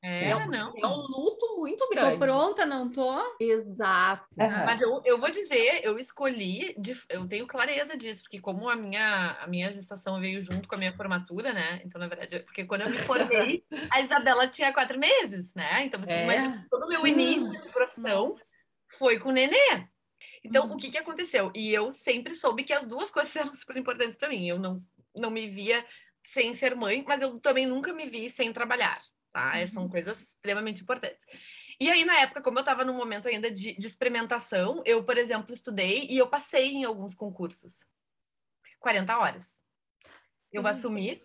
[0.02, 0.72] é, É um, não.
[0.76, 2.18] é um luto muito Tô grande.
[2.18, 3.36] pronta, não tô?
[3.40, 4.28] Exato.
[4.40, 4.64] Aham.
[4.66, 8.76] Mas eu, eu vou dizer, eu escolhi, de- eu tenho clareza disso, porque como a
[8.76, 11.80] minha, a minha gestação veio junto com a minha formatura, né?
[11.84, 15.84] Então, na verdade, porque quando eu me formei, a Isabela tinha quatro meses, né?
[15.86, 16.22] Então, vocês É.
[16.22, 18.36] imaginam, todo o meu início de profissão
[18.98, 19.86] foi com o nenê.
[20.44, 20.74] Então, Uhum.
[20.74, 21.50] o que que aconteceu?
[21.54, 24.46] E eu sempre soube que as duas coisas eram super importantes para mim.
[24.48, 24.82] Eu não,
[25.14, 25.84] não me via
[26.24, 28.98] sem ser mãe, mas eu também nunca me vi sem trabalhar,
[29.32, 29.66] tá?
[29.68, 31.24] São coisas extremamente importantes.
[31.80, 35.18] E aí, na época, como eu estava num momento ainda de, de experimentação, eu, por
[35.18, 37.78] exemplo, estudei e eu passei em alguns concursos.
[38.78, 39.46] 40 horas.
[40.52, 40.68] Eu Uhum.
[40.68, 41.22] assumi.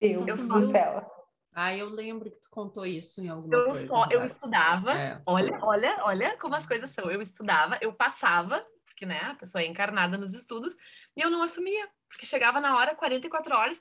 [0.00, 1.19] Deus Eu do sou- céu.
[1.52, 3.86] Ah, eu lembro que tu contou isso em alguma Eu, coisa.
[3.88, 4.24] só, eu Gabi.
[4.26, 4.92] estudava.
[4.92, 5.20] É.
[5.26, 7.10] Olha, olha, olha como as coisas são.
[7.10, 10.76] Eu estudava, eu passava, porque né, a pessoa é encarnada nos estudos,
[11.16, 11.88] e eu não assumia.
[12.08, 13.80] Porque chegava na hora, 44 horas.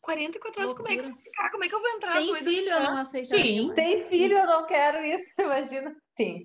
[0.00, 1.50] 44 horas, como é que eu vou ficar?
[1.50, 2.14] Como é que eu vou entrar?
[2.14, 3.44] da filho eu não aceitaria.
[3.44, 3.72] Sim.
[3.74, 5.96] Tem filho, eu não quero isso, imagina.
[6.16, 6.44] Sim.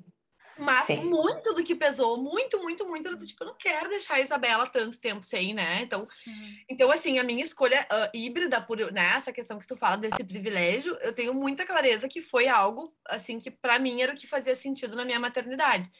[0.63, 1.03] Mas Sim.
[1.03, 4.21] muito do que pesou, muito, muito, muito, era do tipo, eu não quero deixar a
[4.21, 5.81] Isabela tanto tempo sem, né?
[5.81, 6.57] Então, Uhum.
[6.69, 10.23] então assim, a minha escolha ah, híbrida, por né, essa questão que tu fala desse
[10.23, 14.25] privilégio, eu tenho muita clareza que foi algo, assim, que para mim era o que
[14.25, 15.91] fazia sentido na minha maternidade.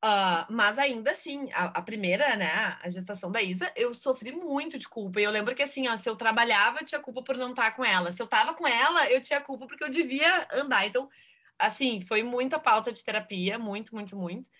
[0.00, 4.78] Ah, mas ainda assim, a, a primeira, né, a gestação da Isa, eu sofri muito
[4.78, 5.20] de culpa.
[5.20, 7.72] E eu lembro que assim, ó, se eu trabalhava, eu tinha culpa por não estar
[7.74, 8.12] com ela.
[8.12, 10.86] Se eu tava com ela, eu tinha culpa porque eu devia andar.
[10.86, 11.08] Então,
[11.58, 14.50] assim, foi muita pauta de terapia, muito, muito, muito.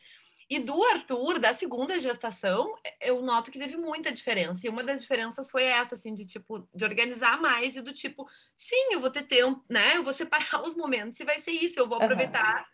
[0.48, 4.64] E do Arthur, da segunda gestação, eu noto que teve muita diferença.
[4.64, 8.28] E uma das diferenças foi essa, assim, de tipo, de organizar mais e do tipo,
[8.56, 9.96] sim, eu vou ter tempo, né?
[9.96, 12.64] Eu vou separar os momentos e vai ser isso, eu vou aproveitar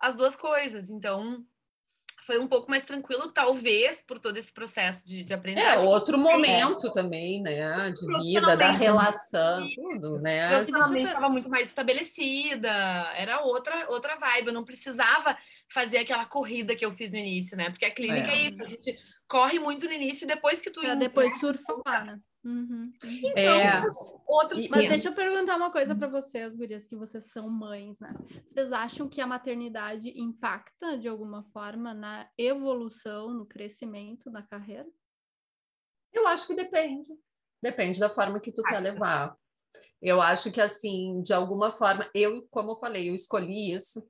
[0.00, 0.88] as duas coisas.
[0.88, 1.44] Então,
[2.24, 5.84] foi um pouco mais tranquilo, talvez, por todo esse processo de, de aprendizagem.
[5.84, 6.92] É, outro momento é.
[6.92, 7.90] também, né?
[7.90, 10.48] De vida, da relação, tudo, né?
[10.48, 12.70] Profissionalmente estava muito mais estabelecida,
[13.14, 14.48] era outra, outra vibe.
[14.48, 15.36] Eu não precisava
[15.68, 17.68] fazer aquela corrida que eu fiz no início, né?
[17.68, 20.70] Porque a clínica é, é isso, a gente corre muito no início e depois que
[20.70, 20.80] tu...
[20.80, 22.18] Pra depois surfar, né?
[22.44, 22.92] Uhum.
[23.02, 23.82] Então, é.
[24.26, 28.14] outros Mas deixa eu perguntar uma coisa para vocês, gurias, que vocês são mães, né?
[28.44, 34.86] Vocês acham que a maternidade impacta de alguma forma na evolução, no crescimento da carreira?
[36.12, 37.08] Eu acho que depende.
[37.62, 39.34] Depende da forma que tu quer levar.
[40.02, 44.06] Eu acho que assim, de alguma forma, eu, como eu falei, eu escolhi isso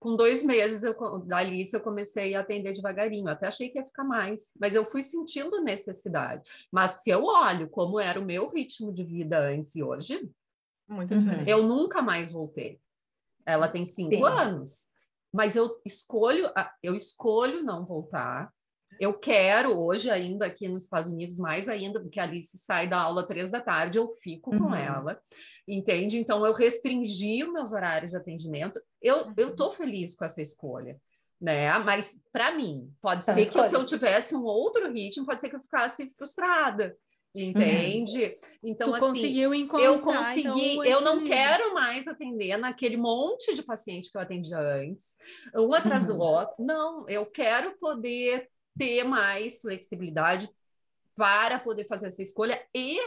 [0.00, 3.84] com dois meses eu, da Alice eu comecei a atender devagarinho, até achei que ia
[3.84, 6.48] ficar mais, mas eu fui sentindo necessidade.
[6.72, 10.28] Mas se eu olho como era o meu ritmo de vida antes e hoje,
[10.88, 11.44] Muito uhum.
[11.46, 12.80] eu nunca mais voltei.
[13.44, 14.24] Ela tem cinco Sim.
[14.24, 14.88] anos,
[15.30, 16.50] mas eu escolho,
[16.82, 18.50] eu escolho não voltar.
[19.00, 23.00] Eu quero hoje ainda aqui nos Estados Unidos mais ainda, porque a Alice sai da
[23.00, 24.58] aula três da tarde, eu fico uhum.
[24.58, 25.20] com ela
[25.72, 26.18] entende?
[26.18, 28.80] Então eu restringi os meus horários de atendimento.
[29.00, 31.00] Eu eu tô feliz com essa escolha,
[31.40, 31.78] né?
[31.78, 35.48] Mas para mim, pode São ser que se eu tivesse um outro ritmo, pode ser
[35.48, 36.96] que eu ficasse frustrada.
[37.32, 38.24] Entende?
[38.24, 38.34] Uhum.
[38.64, 43.54] Então, tu assim, conseguiu encontrar, eu consegui, então, eu não quero mais atender naquele monte
[43.54, 45.16] de paciente que eu atendia antes,
[45.54, 46.16] um atrás uhum.
[46.16, 46.56] do outro.
[46.58, 50.48] Não, eu quero poder ter mais flexibilidade
[51.16, 52.98] para poder fazer essa escolha e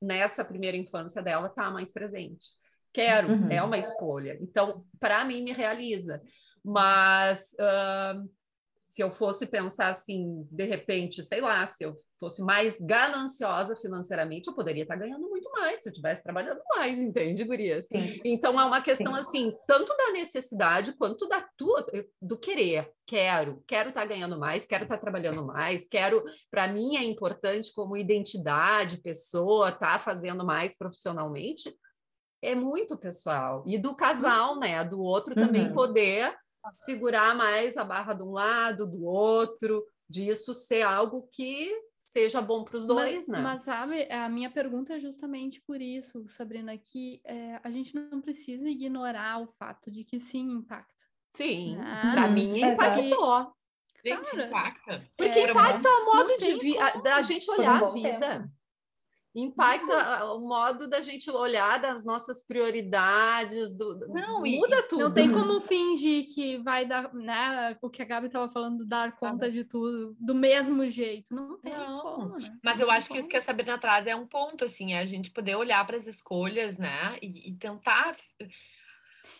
[0.00, 2.46] nessa primeira infância dela tá mais presente.
[2.92, 3.50] Quero, uhum.
[3.50, 4.36] é uma escolha.
[4.40, 6.20] Então, para mim, me realiza.
[6.64, 8.28] Mas uh,
[8.92, 14.48] se eu fosse pensar assim, de repente, sei lá, se eu fosse mais gananciosa financeiramente,
[14.48, 17.86] eu poderia estar ganhando muito mais se eu estivesse trabalhando mais, entende, Gurias?
[17.86, 18.20] Sim.
[18.22, 19.20] Então é uma questão Sim.
[19.20, 21.86] assim, tanto da necessidade quanto da tua,
[22.20, 22.92] do querer.
[23.06, 27.96] Quero, quero estar ganhando mais, quero estar trabalhando mais, quero, para mim é importante como
[27.96, 31.74] identidade, pessoa, estar tá fazendo mais profissionalmente.
[32.42, 33.64] É muito pessoal.
[33.66, 34.84] E do casal, né?
[34.84, 35.72] Do outro também uhum.
[35.72, 36.36] poder
[36.80, 42.62] segurar mais a barra de um lado, do outro, disso ser algo que seja bom
[42.62, 43.40] para os dois, mas, né?
[43.40, 48.20] Mas sabe, a minha pergunta é justamente por isso, Sabrina, que é, a gente não
[48.20, 50.92] precisa ignorar o fato de que sim impacta.
[51.30, 52.12] Sim, né?
[52.12, 53.52] para mim impactou.
[54.04, 55.08] Gente, Cara, impacta.
[55.16, 58.18] Porque é, impacta o modo de vida, da gente olhar um a vida.
[58.18, 58.61] Tempo
[59.34, 65.04] impacta o modo da gente olhar das nossas prioridades, do, não, muda e, tudo.
[65.04, 69.16] Não tem como fingir que vai dar, né, o que a Gabi estava falando, dar
[69.16, 71.34] conta de tudo do mesmo jeito.
[71.34, 72.00] Não tem não.
[72.00, 72.58] como, né?
[72.62, 75.06] Mas eu acho que isso que a Sabrina traz é um ponto, assim, é a
[75.06, 78.16] gente poder olhar para as escolhas, né, e, e tentar...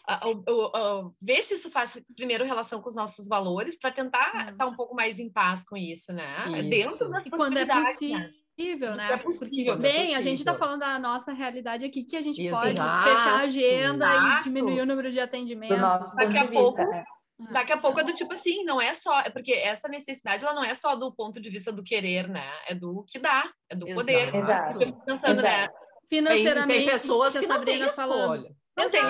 [0.03, 4.31] Uh, uh, uh, ver se isso faz primeiro relação com os nossos valores para tentar
[4.35, 6.39] estar tá um pouco mais em paz com isso, né?
[6.49, 6.69] Isso.
[6.69, 7.85] Dentro da e quando é né?
[7.85, 8.35] possível, né?
[8.57, 9.13] Possível, né?
[9.13, 12.23] É possível, Porque, bem, é a gente está falando da nossa realidade aqui, que a
[12.23, 12.63] gente Exato.
[12.63, 14.41] pode fechar a agenda Exato.
[14.41, 15.77] e diminuir o número de atendimentos.
[15.77, 16.97] Do nosso ponto Daqui de pouco, vista.
[16.97, 17.05] É.
[17.53, 20.55] Daqui a pouco é do tipo assim, não é só, é porque essa necessidade ela
[20.55, 22.49] não é só do ponto de vista do querer, né?
[22.69, 24.35] É do que dá, é do poder.
[24.35, 24.79] Exato.
[25.05, 25.69] Pensando, né?
[26.09, 28.55] Financeiramente, tem, tem pessoas que, que não têm escolha.
[28.77, 29.03] Não tem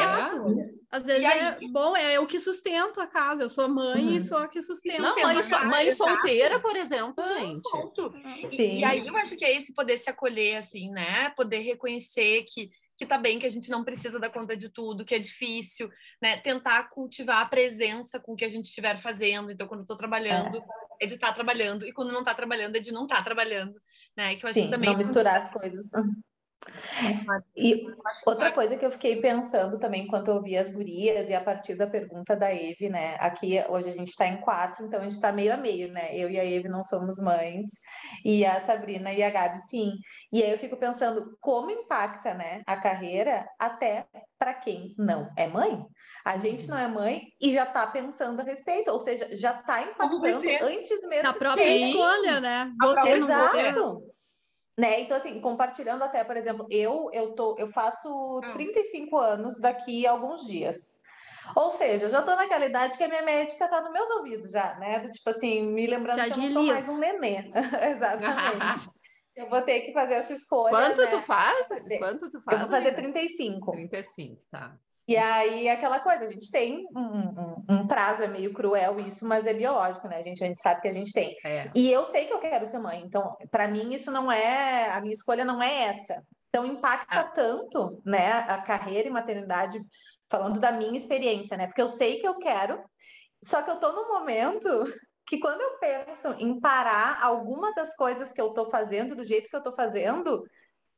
[0.90, 3.44] Às vezes é bom, é o que sustenta a casa.
[3.44, 4.16] Eu sou mãe uhum.
[4.16, 5.00] e sou a que sustenta.
[5.00, 8.60] Não, mãe, so, mãe solteira, por exemplo, gente.
[8.60, 11.30] E, e, aí eu acho que é esse poder se acolher, assim, né?
[11.30, 15.04] Poder reconhecer que, que tá bem, que a gente não precisa dar conta de tudo,
[15.04, 15.88] que é difícil,
[16.20, 16.38] né?
[16.38, 19.52] Tentar cultivar a presença com o que a gente estiver fazendo.
[19.52, 21.86] Então, quando eu tô trabalhando, é, é de estar tá trabalhando.
[21.86, 23.80] E quando não tá trabalhando, é de não estar tá trabalhando,
[24.16, 24.34] né?
[24.34, 24.90] Que eu acho Sim, que também...
[24.90, 25.92] não misturar as coisas.
[27.56, 27.86] E
[28.26, 31.74] outra coisa que eu fiquei pensando também enquanto eu ouvi as gurias e a partir
[31.74, 33.16] da pergunta da Eve, né?
[33.18, 36.16] Aqui hoje a gente está em quatro, então a gente está meio a meio, né?
[36.16, 37.66] Eu e a Eve não somos mães,
[38.24, 39.92] e a Sabrina e a Gabi sim.
[40.32, 44.06] E aí eu fico pensando como impacta, né, a carreira até
[44.38, 45.84] para quem não é mãe.
[46.24, 49.82] A gente não é mãe e já está pensando a respeito, ou seja, já está
[49.82, 50.24] impactando
[50.62, 51.22] antes mesmo.
[51.24, 52.72] Na própria escolha, né?
[52.80, 54.12] Vou ter, Exato
[54.78, 55.00] né?
[55.00, 59.26] Então, assim, compartilhando até, por exemplo, eu eu tô, eu faço 35 ah.
[59.26, 61.02] anos daqui a alguns dias.
[61.56, 64.52] Ou seja, eu já tô naquela idade que a minha médica tá nos meus ouvidos
[64.52, 65.08] já, né?
[65.08, 67.50] Tipo assim, me lembrando já que eu não sou mais um nenê.
[67.90, 68.86] Exatamente.
[69.36, 70.70] eu vou ter que fazer essa escolha.
[70.70, 71.08] Quanto né?
[71.08, 71.68] tu faz?
[71.98, 72.60] Quanto tu faz?
[72.60, 73.72] Eu vou fazer 35.
[73.72, 74.76] 35, tá.
[75.12, 79.26] E aí, aquela coisa, a gente tem um, um, um, prazo, é meio cruel isso,
[79.26, 80.16] mas é biológico, né?
[80.16, 81.36] A gente, a gente sabe que a gente tem.
[81.44, 81.70] É.
[81.74, 85.02] E eu sei que eu quero ser mãe, então, para mim, isso não é, a
[85.02, 86.22] minha escolha não é essa.
[86.48, 87.24] Então, impacta ah.
[87.24, 89.78] tanto, né, a carreira e maternidade,
[90.30, 91.66] falando da minha experiência, né?
[91.66, 92.82] Porque eu sei que eu quero,
[93.44, 94.68] só que eu tô num momento
[95.26, 99.50] que quando eu penso em parar alguma das coisas que eu estou fazendo do jeito
[99.50, 100.42] que eu estou fazendo,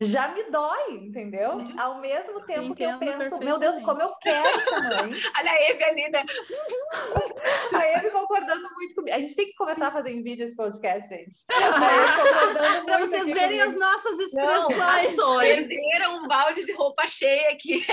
[0.00, 1.52] já me dói, entendeu?
[1.52, 1.80] Uhum.
[1.80, 5.12] Ao mesmo tempo que eu penso, meu Deus, como eu quero ser mãe.
[5.38, 6.24] Olha a Eve ali, né?
[7.74, 9.16] a Eve concordando muito comigo.
[9.16, 11.44] A gente tem que começar a fazer em vídeo esse podcast, gente.
[12.84, 13.70] Para vocês verem comigo.
[13.70, 15.16] as nossas expressões.
[15.16, 17.84] Vocês viram um balde de roupa cheia aqui.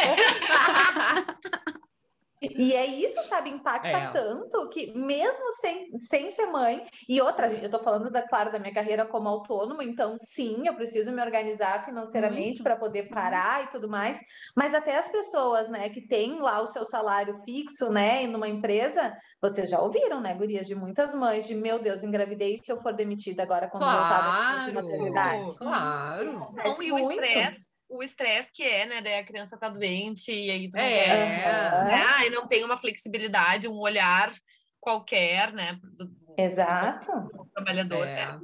[2.42, 3.52] E é isso, sabe?
[3.52, 4.12] Impacta é.
[4.12, 8.58] tanto que, mesmo sem, sem ser mãe, e outra, eu tô falando, da, claro, da
[8.58, 13.68] minha carreira como autônoma, então, sim, eu preciso me organizar financeiramente para poder parar e
[13.68, 14.20] tudo mais,
[14.56, 19.16] mas até as pessoas, né, que têm lá o seu salário fixo, né, numa empresa,
[19.40, 22.94] vocês já ouviram, né, gurias, de muitas mães, de meu Deus, engravidei se eu for
[22.94, 25.58] demitida agora quando claro, voltar da maternidade.
[25.58, 26.84] Claro, claro.
[26.84, 29.02] E o estresse o estresse que é, né?
[29.02, 31.06] Daí a criança tá doente e aí tu não é.
[31.06, 32.28] quer, né?
[32.28, 34.34] E não tem uma flexibilidade, um olhar
[34.80, 35.80] qualquer, né?
[35.84, 37.12] Do, Exato.
[37.34, 38.08] Do trabalhador.
[38.08, 38.22] É.
[38.22, 38.40] é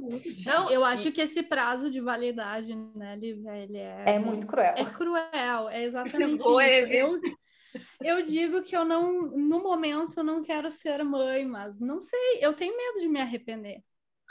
[0.45, 4.73] não, eu acho que esse prazo de validade, né, ele, ele é, é muito cruel.
[4.75, 6.61] É cruel, é exatamente isso.
[6.61, 7.19] Eu,
[8.01, 12.39] eu digo que eu não, no momento, eu não quero ser mãe, mas não sei,
[12.41, 13.81] eu tenho medo de me arrepender.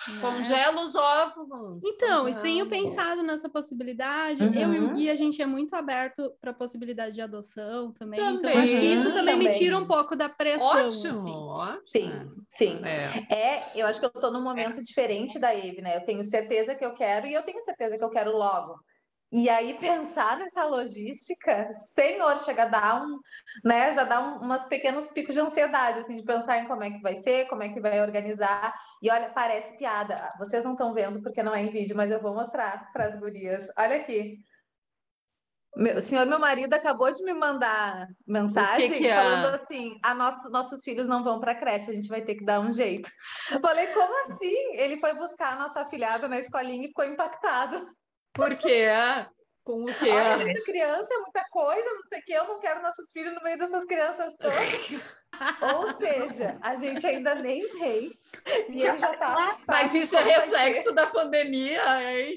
[0.08, 0.20] Né?
[0.20, 1.84] Congela os óvulos.
[1.84, 2.42] Então, congela.
[2.42, 4.42] tenho pensado nessa possibilidade.
[4.42, 4.54] Uhum.
[4.54, 8.20] Eu e o Gui, a gente é muito aberto para a possibilidade de adoção também.
[8.20, 8.38] também.
[8.38, 10.66] Então, acho que isso também, também, me tira um pouco da pressão.
[10.66, 11.30] Ótimo, assim.
[11.30, 11.84] ótimo.
[11.86, 12.80] Sim, sim.
[12.84, 13.34] É.
[13.34, 13.62] é.
[13.74, 15.96] eu acho que eu estou num momento diferente da Eve, né?
[15.96, 18.78] Eu tenho certeza que eu quero e eu tenho certeza que eu quero logo.
[19.32, 23.18] E aí pensar nessa logística, senhor, chega a dar um,
[23.64, 26.90] né, já dá um, umas pequenos picos de ansiedade, assim, de pensar em como é
[26.90, 28.72] que vai ser, como é que vai organizar.
[29.02, 30.32] E olha, parece piada.
[30.38, 33.18] Vocês não estão vendo porque não é em vídeo, mas eu vou mostrar para as
[33.18, 33.68] gurias.
[33.76, 34.38] Olha aqui.
[35.76, 39.14] Meu, senhor, meu marido acabou de me mandar mensagem que que é?
[39.14, 42.36] falando assim: a nosso, nossos filhos não vão para a creche, a gente vai ter
[42.36, 43.10] que dar um jeito.
[43.50, 44.76] Eu falei, como assim?
[44.76, 47.86] Ele foi buscar a nossa afilhada na escolinha e ficou impactado.
[48.36, 48.86] Por quê?
[49.64, 50.10] Com o quê?
[50.10, 52.32] Olha, muita criança, muita coisa, não sei o quê.
[52.34, 54.90] Eu não quero nossos filhos no meio dessas crianças todas.
[55.74, 58.12] Ou seja, a gente ainda nem tem.
[58.68, 59.56] E já tá.
[59.66, 62.36] Mas isso é reflexo da pandemia, hein?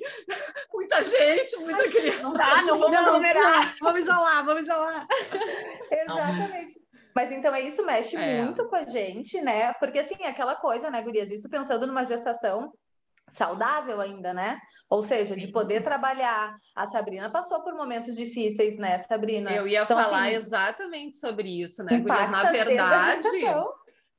[0.73, 2.23] Muita gente, muita criança.
[2.23, 3.75] Não dá, não vamos aglomerar.
[3.79, 5.05] Vamos isolar, vamos isolar.
[5.91, 6.81] Exatamente.
[7.15, 8.41] Mas então é isso, mexe é.
[8.41, 9.73] muito com a gente, né?
[9.73, 11.31] Porque assim, aquela coisa, né, Gurias?
[11.31, 12.71] Isso pensando numa gestação
[13.31, 14.59] saudável ainda, né?
[14.89, 16.55] Ou seja, de poder trabalhar.
[16.75, 19.51] A Sabrina passou por momentos difíceis, né, Sabrina?
[19.51, 22.29] Eu ia então, falar assim, exatamente sobre isso, né, Gurias?
[22.29, 23.21] Na verdade,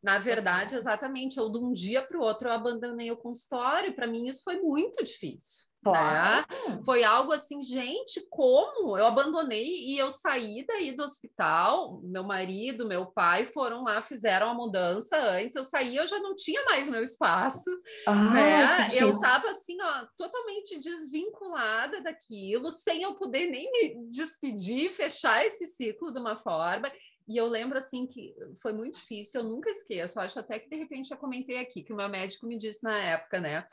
[0.03, 3.95] na verdade, exatamente, eu de um dia para o outro eu abandonei o consultório.
[3.95, 5.70] Para mim isso foi muito difícil.
[5.83, 6.47] Claro.
[6.69, 6.81] Né?
[6.85, 8.99] Foi algo assim, gente, como?
[8.99, 12.01] Eu abandonei e eu saí daí do hospital.
[12.03, 15.57] Meu marido, meu pai foram lá, fizeram a mudança antes.
[15.57, 17.71] Eu saí, eu já não tinha mais meu espaço.
[18.07, 18.89] né?
[18.99, 25.67] Eu estava assim, ó, totalmente desvinculada daquilo, sem eu poder nem me despedir, fechar esse
[25.67, 26.91] ciclo de uma forma.
[27.31, 30.19] E eu lembro assim que foi muito difícil, eu nunca esqueço.
[30.19, 32.99] Acho até que de repente já comentei aqui que o meu médico me disse na
[32.99, 33.65] época, né?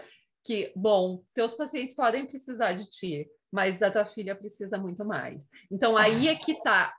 [0.48, 5.50] Que, bom, teus pacientes podem precisar de ti, mas a tua filha precisa muito mais.
[5.70, 6.98] Então, aí é que tá.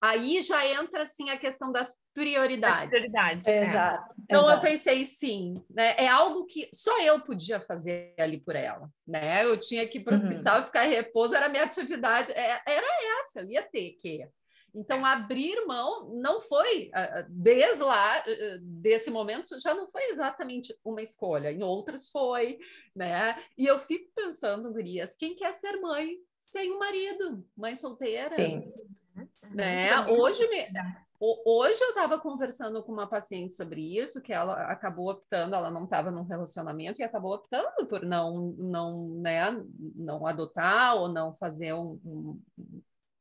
[0.00, 2.88] aí já entra, assim, a questão das prioridades.
[2.90, 3.44] prioridades.
[3.44, 3.64] É.
[3.64, 4.16] Exato.
[4.22, 4.56] Então, exato.
[4.56, 5.96] eu pensei, sim, né?
[5.98, 9.44] É algo que só eu podia fazer ali por ela, né?
[9.44, 10.22] Eu tinha que ir para o uhum.
[10.22, 13.90] hospital e ficar em repouso, era a minha atividade, é, era essa, eu ia ter
[14.00, 14.24] que
[14.74, 16.90] então, abrir mão não foi,
[17.28, 18.22] desde lá,
[18.60, 22.58] desse momento, já não foi exatamente uma escolha, em outras foi,
[22.94, 23.40] né?
[23.56, 27.44] E eu fico pensando, Gurias, quem quer ser mãe sem um marido?
[27.56, 28.34] Mãe solteira?
[28.36, 28.72] Sim.
[29.50, 30.00] Né?
[30.08, 30.66] Hoje, me,
[31.20, 35.84] hoje eu estava conversando com uma paciente sobre isso, que ela acabou optando, ela não
[35.84, 41.72] estava num relacionamento e acabou optando por não, não, né, não adotar ou não fazer
[41.72, 42.40] um, um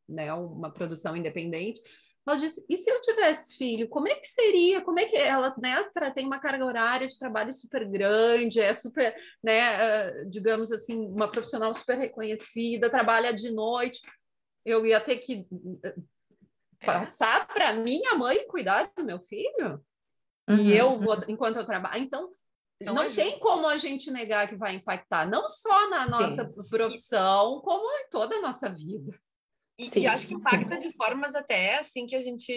[0.07, 1.81] né, uma produção independente.
[2.25, 4.81] Ela disse: e se eu tivesse filho, como é que seria?
[4.81, 5.75] Como é que ela né,
[6.15, 9.13] tem uma carga horária de trabalho super grande, é super,
[9.43, 14.01] né, digamos assim, uma profissional super reconhecida, trabalha de noite.
[14.65, 15.45] Eu ia ter que
[16.85, 19.83] passar para minha mãe cuidar do meu filho?
[20.47, 20.55] Uhum.
[20.55, 22.03] E eu vou, enquanto eu trabalho.
[22.03, 22.33] Então,
[22.81, 26.69] então não tem como a gente negar que vai impactar, não só na nossa Sim.
[26.69, 29.17] profissão, como em toda a nossa vida.
[29.77, 30.87] E, sim, e, acho que impacta sim.
[30.87, 32.51] de formas até assim que a gente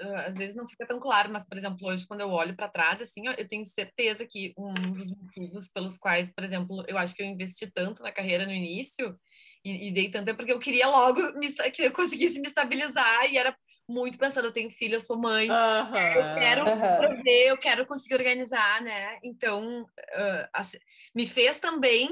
[0.00, 2.68] uh, às vezes não fica tão claro, mas por exemplo, hoje quando eu olho para
[2.68, 7.12] trás, assim, eu tenho certeza que um dos motivos pelos quais, por exemplo, eu acho
[7.14, 9.18] que eu investi tanto na carreira no início
[9.64, 13.30] e, e dei tanto é porque eu queria logo me, que eu conseguisse me estabilizar
[13.32, 13.56] e era
[13.90, 16.96] muito pensando, eu tenho filho, eu sou mãe, eu quero Aham.
[16.96, 19.18] prover, eu quero conseguir organizar, né?
[19.22, 20.78] Então, ah, assim,
[21.14, 22.08] me fez também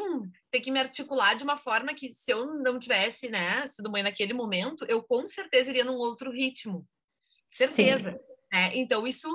[0.50, 4.02] ter que me articular de uma forma que, se eu não tivesse, né, sido mãe
[4.02, 6.86] naquele momento, eu com certeza iria num outro ritmo.
[7.50, 8.18] Certeza.
[8.52, 8.72] né?
[8.74, 9.28] Então, isso,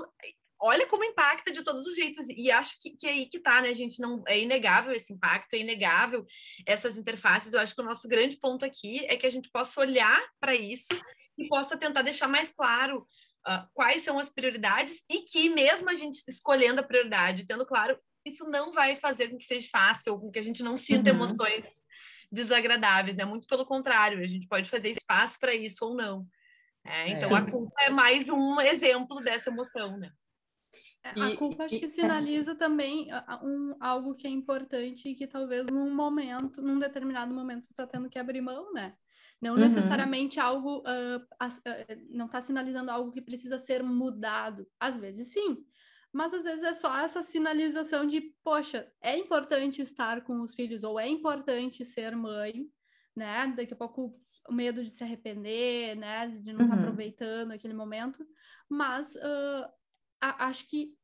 [0.59, 2.27] olha como impacta de todos os jeitos.
[2.29, 3.99] E acho que, que é aí que tá, né, gente?
[3.99, 6.25] Não, é inegável esse impacto, é inegável
[6.65, 7.53] essas interfaces.
[7.53, 10.55] Eu acho que o nosso grande ponto aqui é que a gente possa olhar para
[10.55, 10.87] isso
[11.37, 13.05] e possa tentar deixar mais claro
[13.45, 17.99] ah, quais são as prioridades e que mesmo a gente escolhendo a prioridade, tendo claro,
[18.25, 21.09] isso não vai fazer com que seja fácil ou com que a gente não sinta
[21.09, 21.17] Uhum.
[21.17, 21.65] emoções
[22.31, 23.25] desagradáveis, né?
[23.25, 26.25] Muito pelo contrário, a gente pode fazer espaço para isso ou não.
[26.85, 27.39] É, então, É.
[27.39, 30.11] a culpa é mais um exemplo dessa emoção, né?
[31.03, 35.15] A E- culpa acho que sinaliza também a- a- um, algo que é importante e
[35.15, 38.95] que talvez num momento, num determinado momento, tu tá tendo que abrir mão, né?
[39.43, 39.59] Não Uhum.
[39.59, 40.81] necessariamente algo,
[41.39, 44.65] as- ah, não tá sinalizando algo que precisa ser mudado.
[44.79, 45.65] Às vezes sim,
[46.13, 50.83] mas às vezes é só essa sinalização de, poxa, é importante estar com os filhos
[50.83, 52.67] ou é importante ser mãe,
[53.15, 53.47] né?
[53.57, 54.15] Daqui a pouco
[54.47, 56.27] o medo de se arrepender, né?
[56.27, 56.81] De não estar Uhum.
[56.81, 58.25] aproveitando aquele momento,
[58.69, 59.73] mas ah,
[60.21, 60.95] a- acho que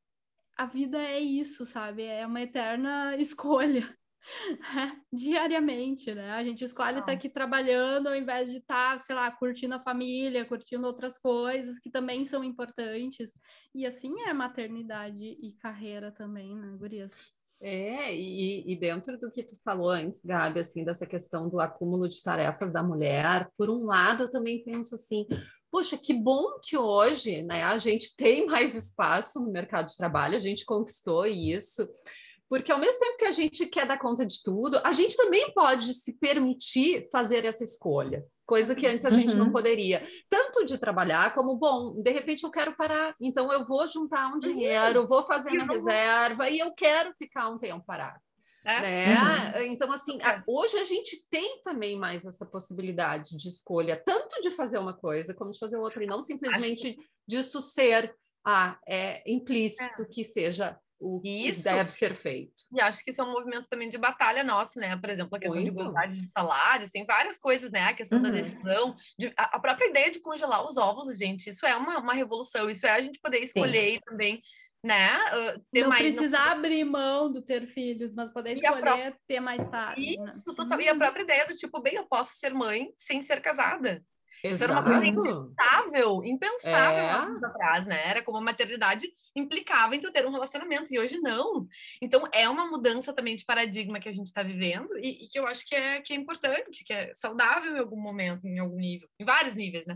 [0.56, 2.04] a vida é isso, sabe?
[2.04, 3.99] É uma eterna escolha.
[5.12, 6.30] Diariamente, né?
[6.32, 7.14] A gente escolhe estar Ah.
[7.14, 11.90] aqui trabalhando ao invés de estar, sei lá, curtindo a família, curtindo outras coisas que
[11.90, 13.32] também são importantes.
[13.74, 17.12] E assim é maternidade e carreira também, né, gurias?
[17.62, 22.08] É, e, e dentro do que tu falou antes, Gabi, assim, dessa questão do acúmulo
[22.08, 25.26] de tarefas da mulher, por um lado, eu também penso assim,
[25.70, 30.36] poxa, que bom que hoje, né, a gente tem mais espaço no mercado de trabalho,
[30.36, 31.86] a gente conquistou isso,
[32.50, 35.52] porque ao mesmo tempo que a gente quer dar conta de tudo, a gente também
[35.54, 39.52] pode se permitir fazer essa escolha, coisa que antes a gente não Uhum.
[39.52, 44.34] poderia, tanto de trabalhar como, bom, de repente eu quero parar, então eu vou juntar
[44.34, 48.18] um dinheiro, vou fazer minha vamos- reserva e eu quero ficar um tempo parado.
[48.64, 48.80] É.
[48.82, 49.66] Né?
[49.68, 50.42] Então, assim, a- É.
[50.46, 55.32] hoje a gente tem também mais essa possibilidade de escolha, tanto de fazer uma coisa
[55.32, 56.96] como de fazer outra, e não simplesmente
[57.26, 61.64] disso ser ah, é implícito que seja o que Isso.
[61.64, 62.52] deve ser feito.
[62.72, 64.96] E acho que isso é um movimento também de batalha nosso, né?
[64.96, 65.80] Por exemplo, a questão de Muito.
[65.80, 67.84] igualdade de salários, tem várias coisas, né?
[67.86, 68.34] A questão da Uhum.
[68.34, 72.12] decisão, de- a, a própria ideia de congelar os óvulos, gente, isso é uma, uma
[72.12, 74.42] revolução, isso é a gente poder escolher e também,
[74.84, 75.08] né?
[75.14, 76.02] ah, ter não mais.
[76.14, 80.16] precisar abrir mão do ter filhos, mas poder E escolher ter mais tarde.
[80.18, 80.24] né?
[80.26, 80.80] Isso, total.
[80.80, 84.04] E a própria ideia do tipo, bem, eu posso ser mãe sem ser casada.
[84.44, 85.52] Isso era uma coisa Exato.
[85.90, 87.10] Impensável, impensável É.
[87.10, 88.08] anos atrás, né?
[88.08, 91.66] Era como a maternidade implicava em tu ter um relacionamento, e hoje não.
[92.00, 95.38] Então, é uma mudança também de paradigma que a gente está vivendo e, e que
[95.38, 98.76] eu acho que é, que é importante, que é saudável em algum momento, em algum
[98.76, 99.94] nível, em vários níveis, né?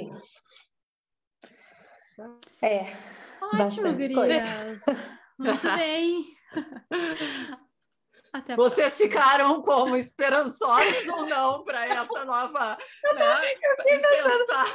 [2.62, 2.86] É.
[3.40, 4.84] Ótimo, gurias.
[5.38, 6.24] Muito bem.
[8.34, 12.76] Até Vocês ficaram como esperançosos ou não para essa nova.
[13.14, 13.36] Né?
[13.84, 14.66] Pensar.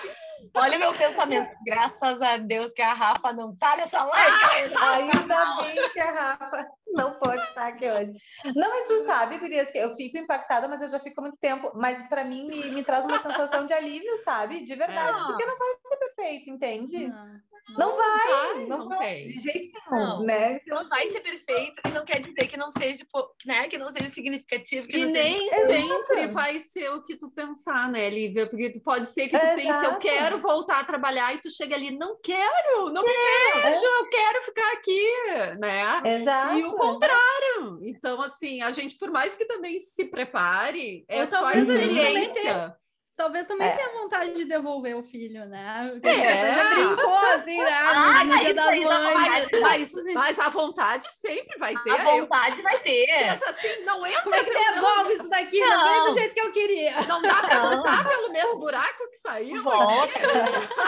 [0.56, 1.52] Olha meu pensamento.
[1.66, 4.76] Graças a Deus que a Rafa não tá nessa live.
[4.78, 8.14] Ainda bem que a Rafa não pode estar aqui hoje.
[8.56, 11.40] Não, mas tu sabe, Gurias, que eu fico impactada, mas eu já fico há muito
[11.40, 11.72] tempo.
[11.76, 14.64] Mas para mim me, me traz uma sensação de alívio, sabe?
[14.64, 15.18] De verdade.
[15.20, 15.26] É.
[15.26, 17.08] Porque não vai ser perfeito, entende?
[17.08, 17.50] Não.
[17.78, 18.98] Não vai, não, não vai.
[18.98, 19.28] tem.
[19.28, 20.24] De jeito nenhum, Não.
[20.24, 20.60] né?
[20.64, 23.06] Então, Não vai ser perfeito e não quer dizer que não seja,
[23.46, 23.68] né?
[23.68, 24.88] Que não seja significativo.
[24.88, 25.68] Que E não nem seja...
[25.68, 28.48] sempre vai ser o que tu pensar, né, Lívia?
[28.48, 30.00] Porque tu pode ser que tu pense, eu Exato.
[30.00, 34.44] quero voltar a trabalhar, e tu chega ali, não quero, não me vejo, eu quero
[34.44, 35.14] ficar aqui,
[35.60, 36.16] né?
[36.16, 36.58] Exato.
[36.58, 37.80] E o contrário.
[37.82, 42.76] Então, assim, a gente, por mais que também se prepare, é Ou só a experiência.
[43.20, 43.76] Talvez também É.
[43.76, 45.90] tenha vontade de devolver o filho, né?
[45.92, 46.54] Porque É.
[46.54, 47.70] Já brincou assim, né?
[47.74, 49.50] Ah, no dia das mães.
[49.62, 51.92] Mas, mas, a vontade sempre vai ter.
[51.92, 53.08] A Eu vontade vai ter.
[53.08, 55.60] penso assim, não entra Como é que devolve isso daqui?
[55.60, 55.70] Não
[56.06, 56.06] Não.
[56.14, 57.02] do jeito que eu queria.
[57.02, 57.70] Não dá Não.
[57.76, 59.64] voltar pelo mesmo buraco que saiu.
[59.64, 60.14] Volta.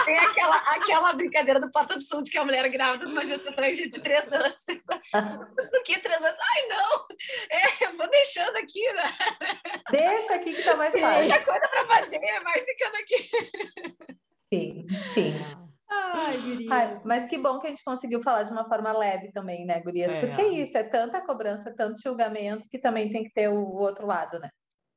[0.06, 3.62] Tem aquela, aquela brincadeira do Porta do Sul que a mulher grávida de uma gestação
[3.74, 4.64] de três anos.
[5.70, 6.40] Por que três anos?
[6.40, 7.06] Ai, não!
[7.50, 9.04] É, eu vou deixando aqui, né?
[9.92, 11.18] Deixa aqui que tá mais fácil.
[11.20, 13.30] Muita coisa para fazer, vai ficando aqui.
[14.54, 15.34] Sim, sim.
[15.90, 17.06] Ai, Ai, gurias.
[17.06, 20.14] mas que bom que a gente conseguiu falar de uma forma leve também, né, Gurias?
[20.14, 20.22] É.
[20.22, 24.06] Porque é isso, é tanta cobrança, tanto julgamento, que também tem que ter o outro
[24.06, 24.50] lado, né?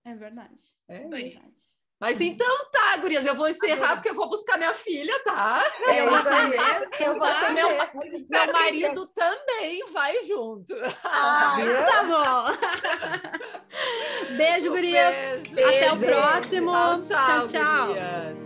[0.05, 0.61] É verdade.
[0.89, 1.64] É É isso.
[2.01, 5.65] Mas então tá, gurias, eu vou encerrar porque eu vou buscar minha filha, tá?
[5.89, 6.07] É aí.
[7.01, 10.75] Eu vou Meu, meu marido também vai junto.
[11.03, 11.57] Ah,
[11.91, 12.45] Tá bom.
[14.37, 15.47] Beijo, gurias.
[15.49, 15.69] beijo.
[15.69, 16.73] Até o próximo.
[16.73, 18.44] Tchau, tchau, tchau.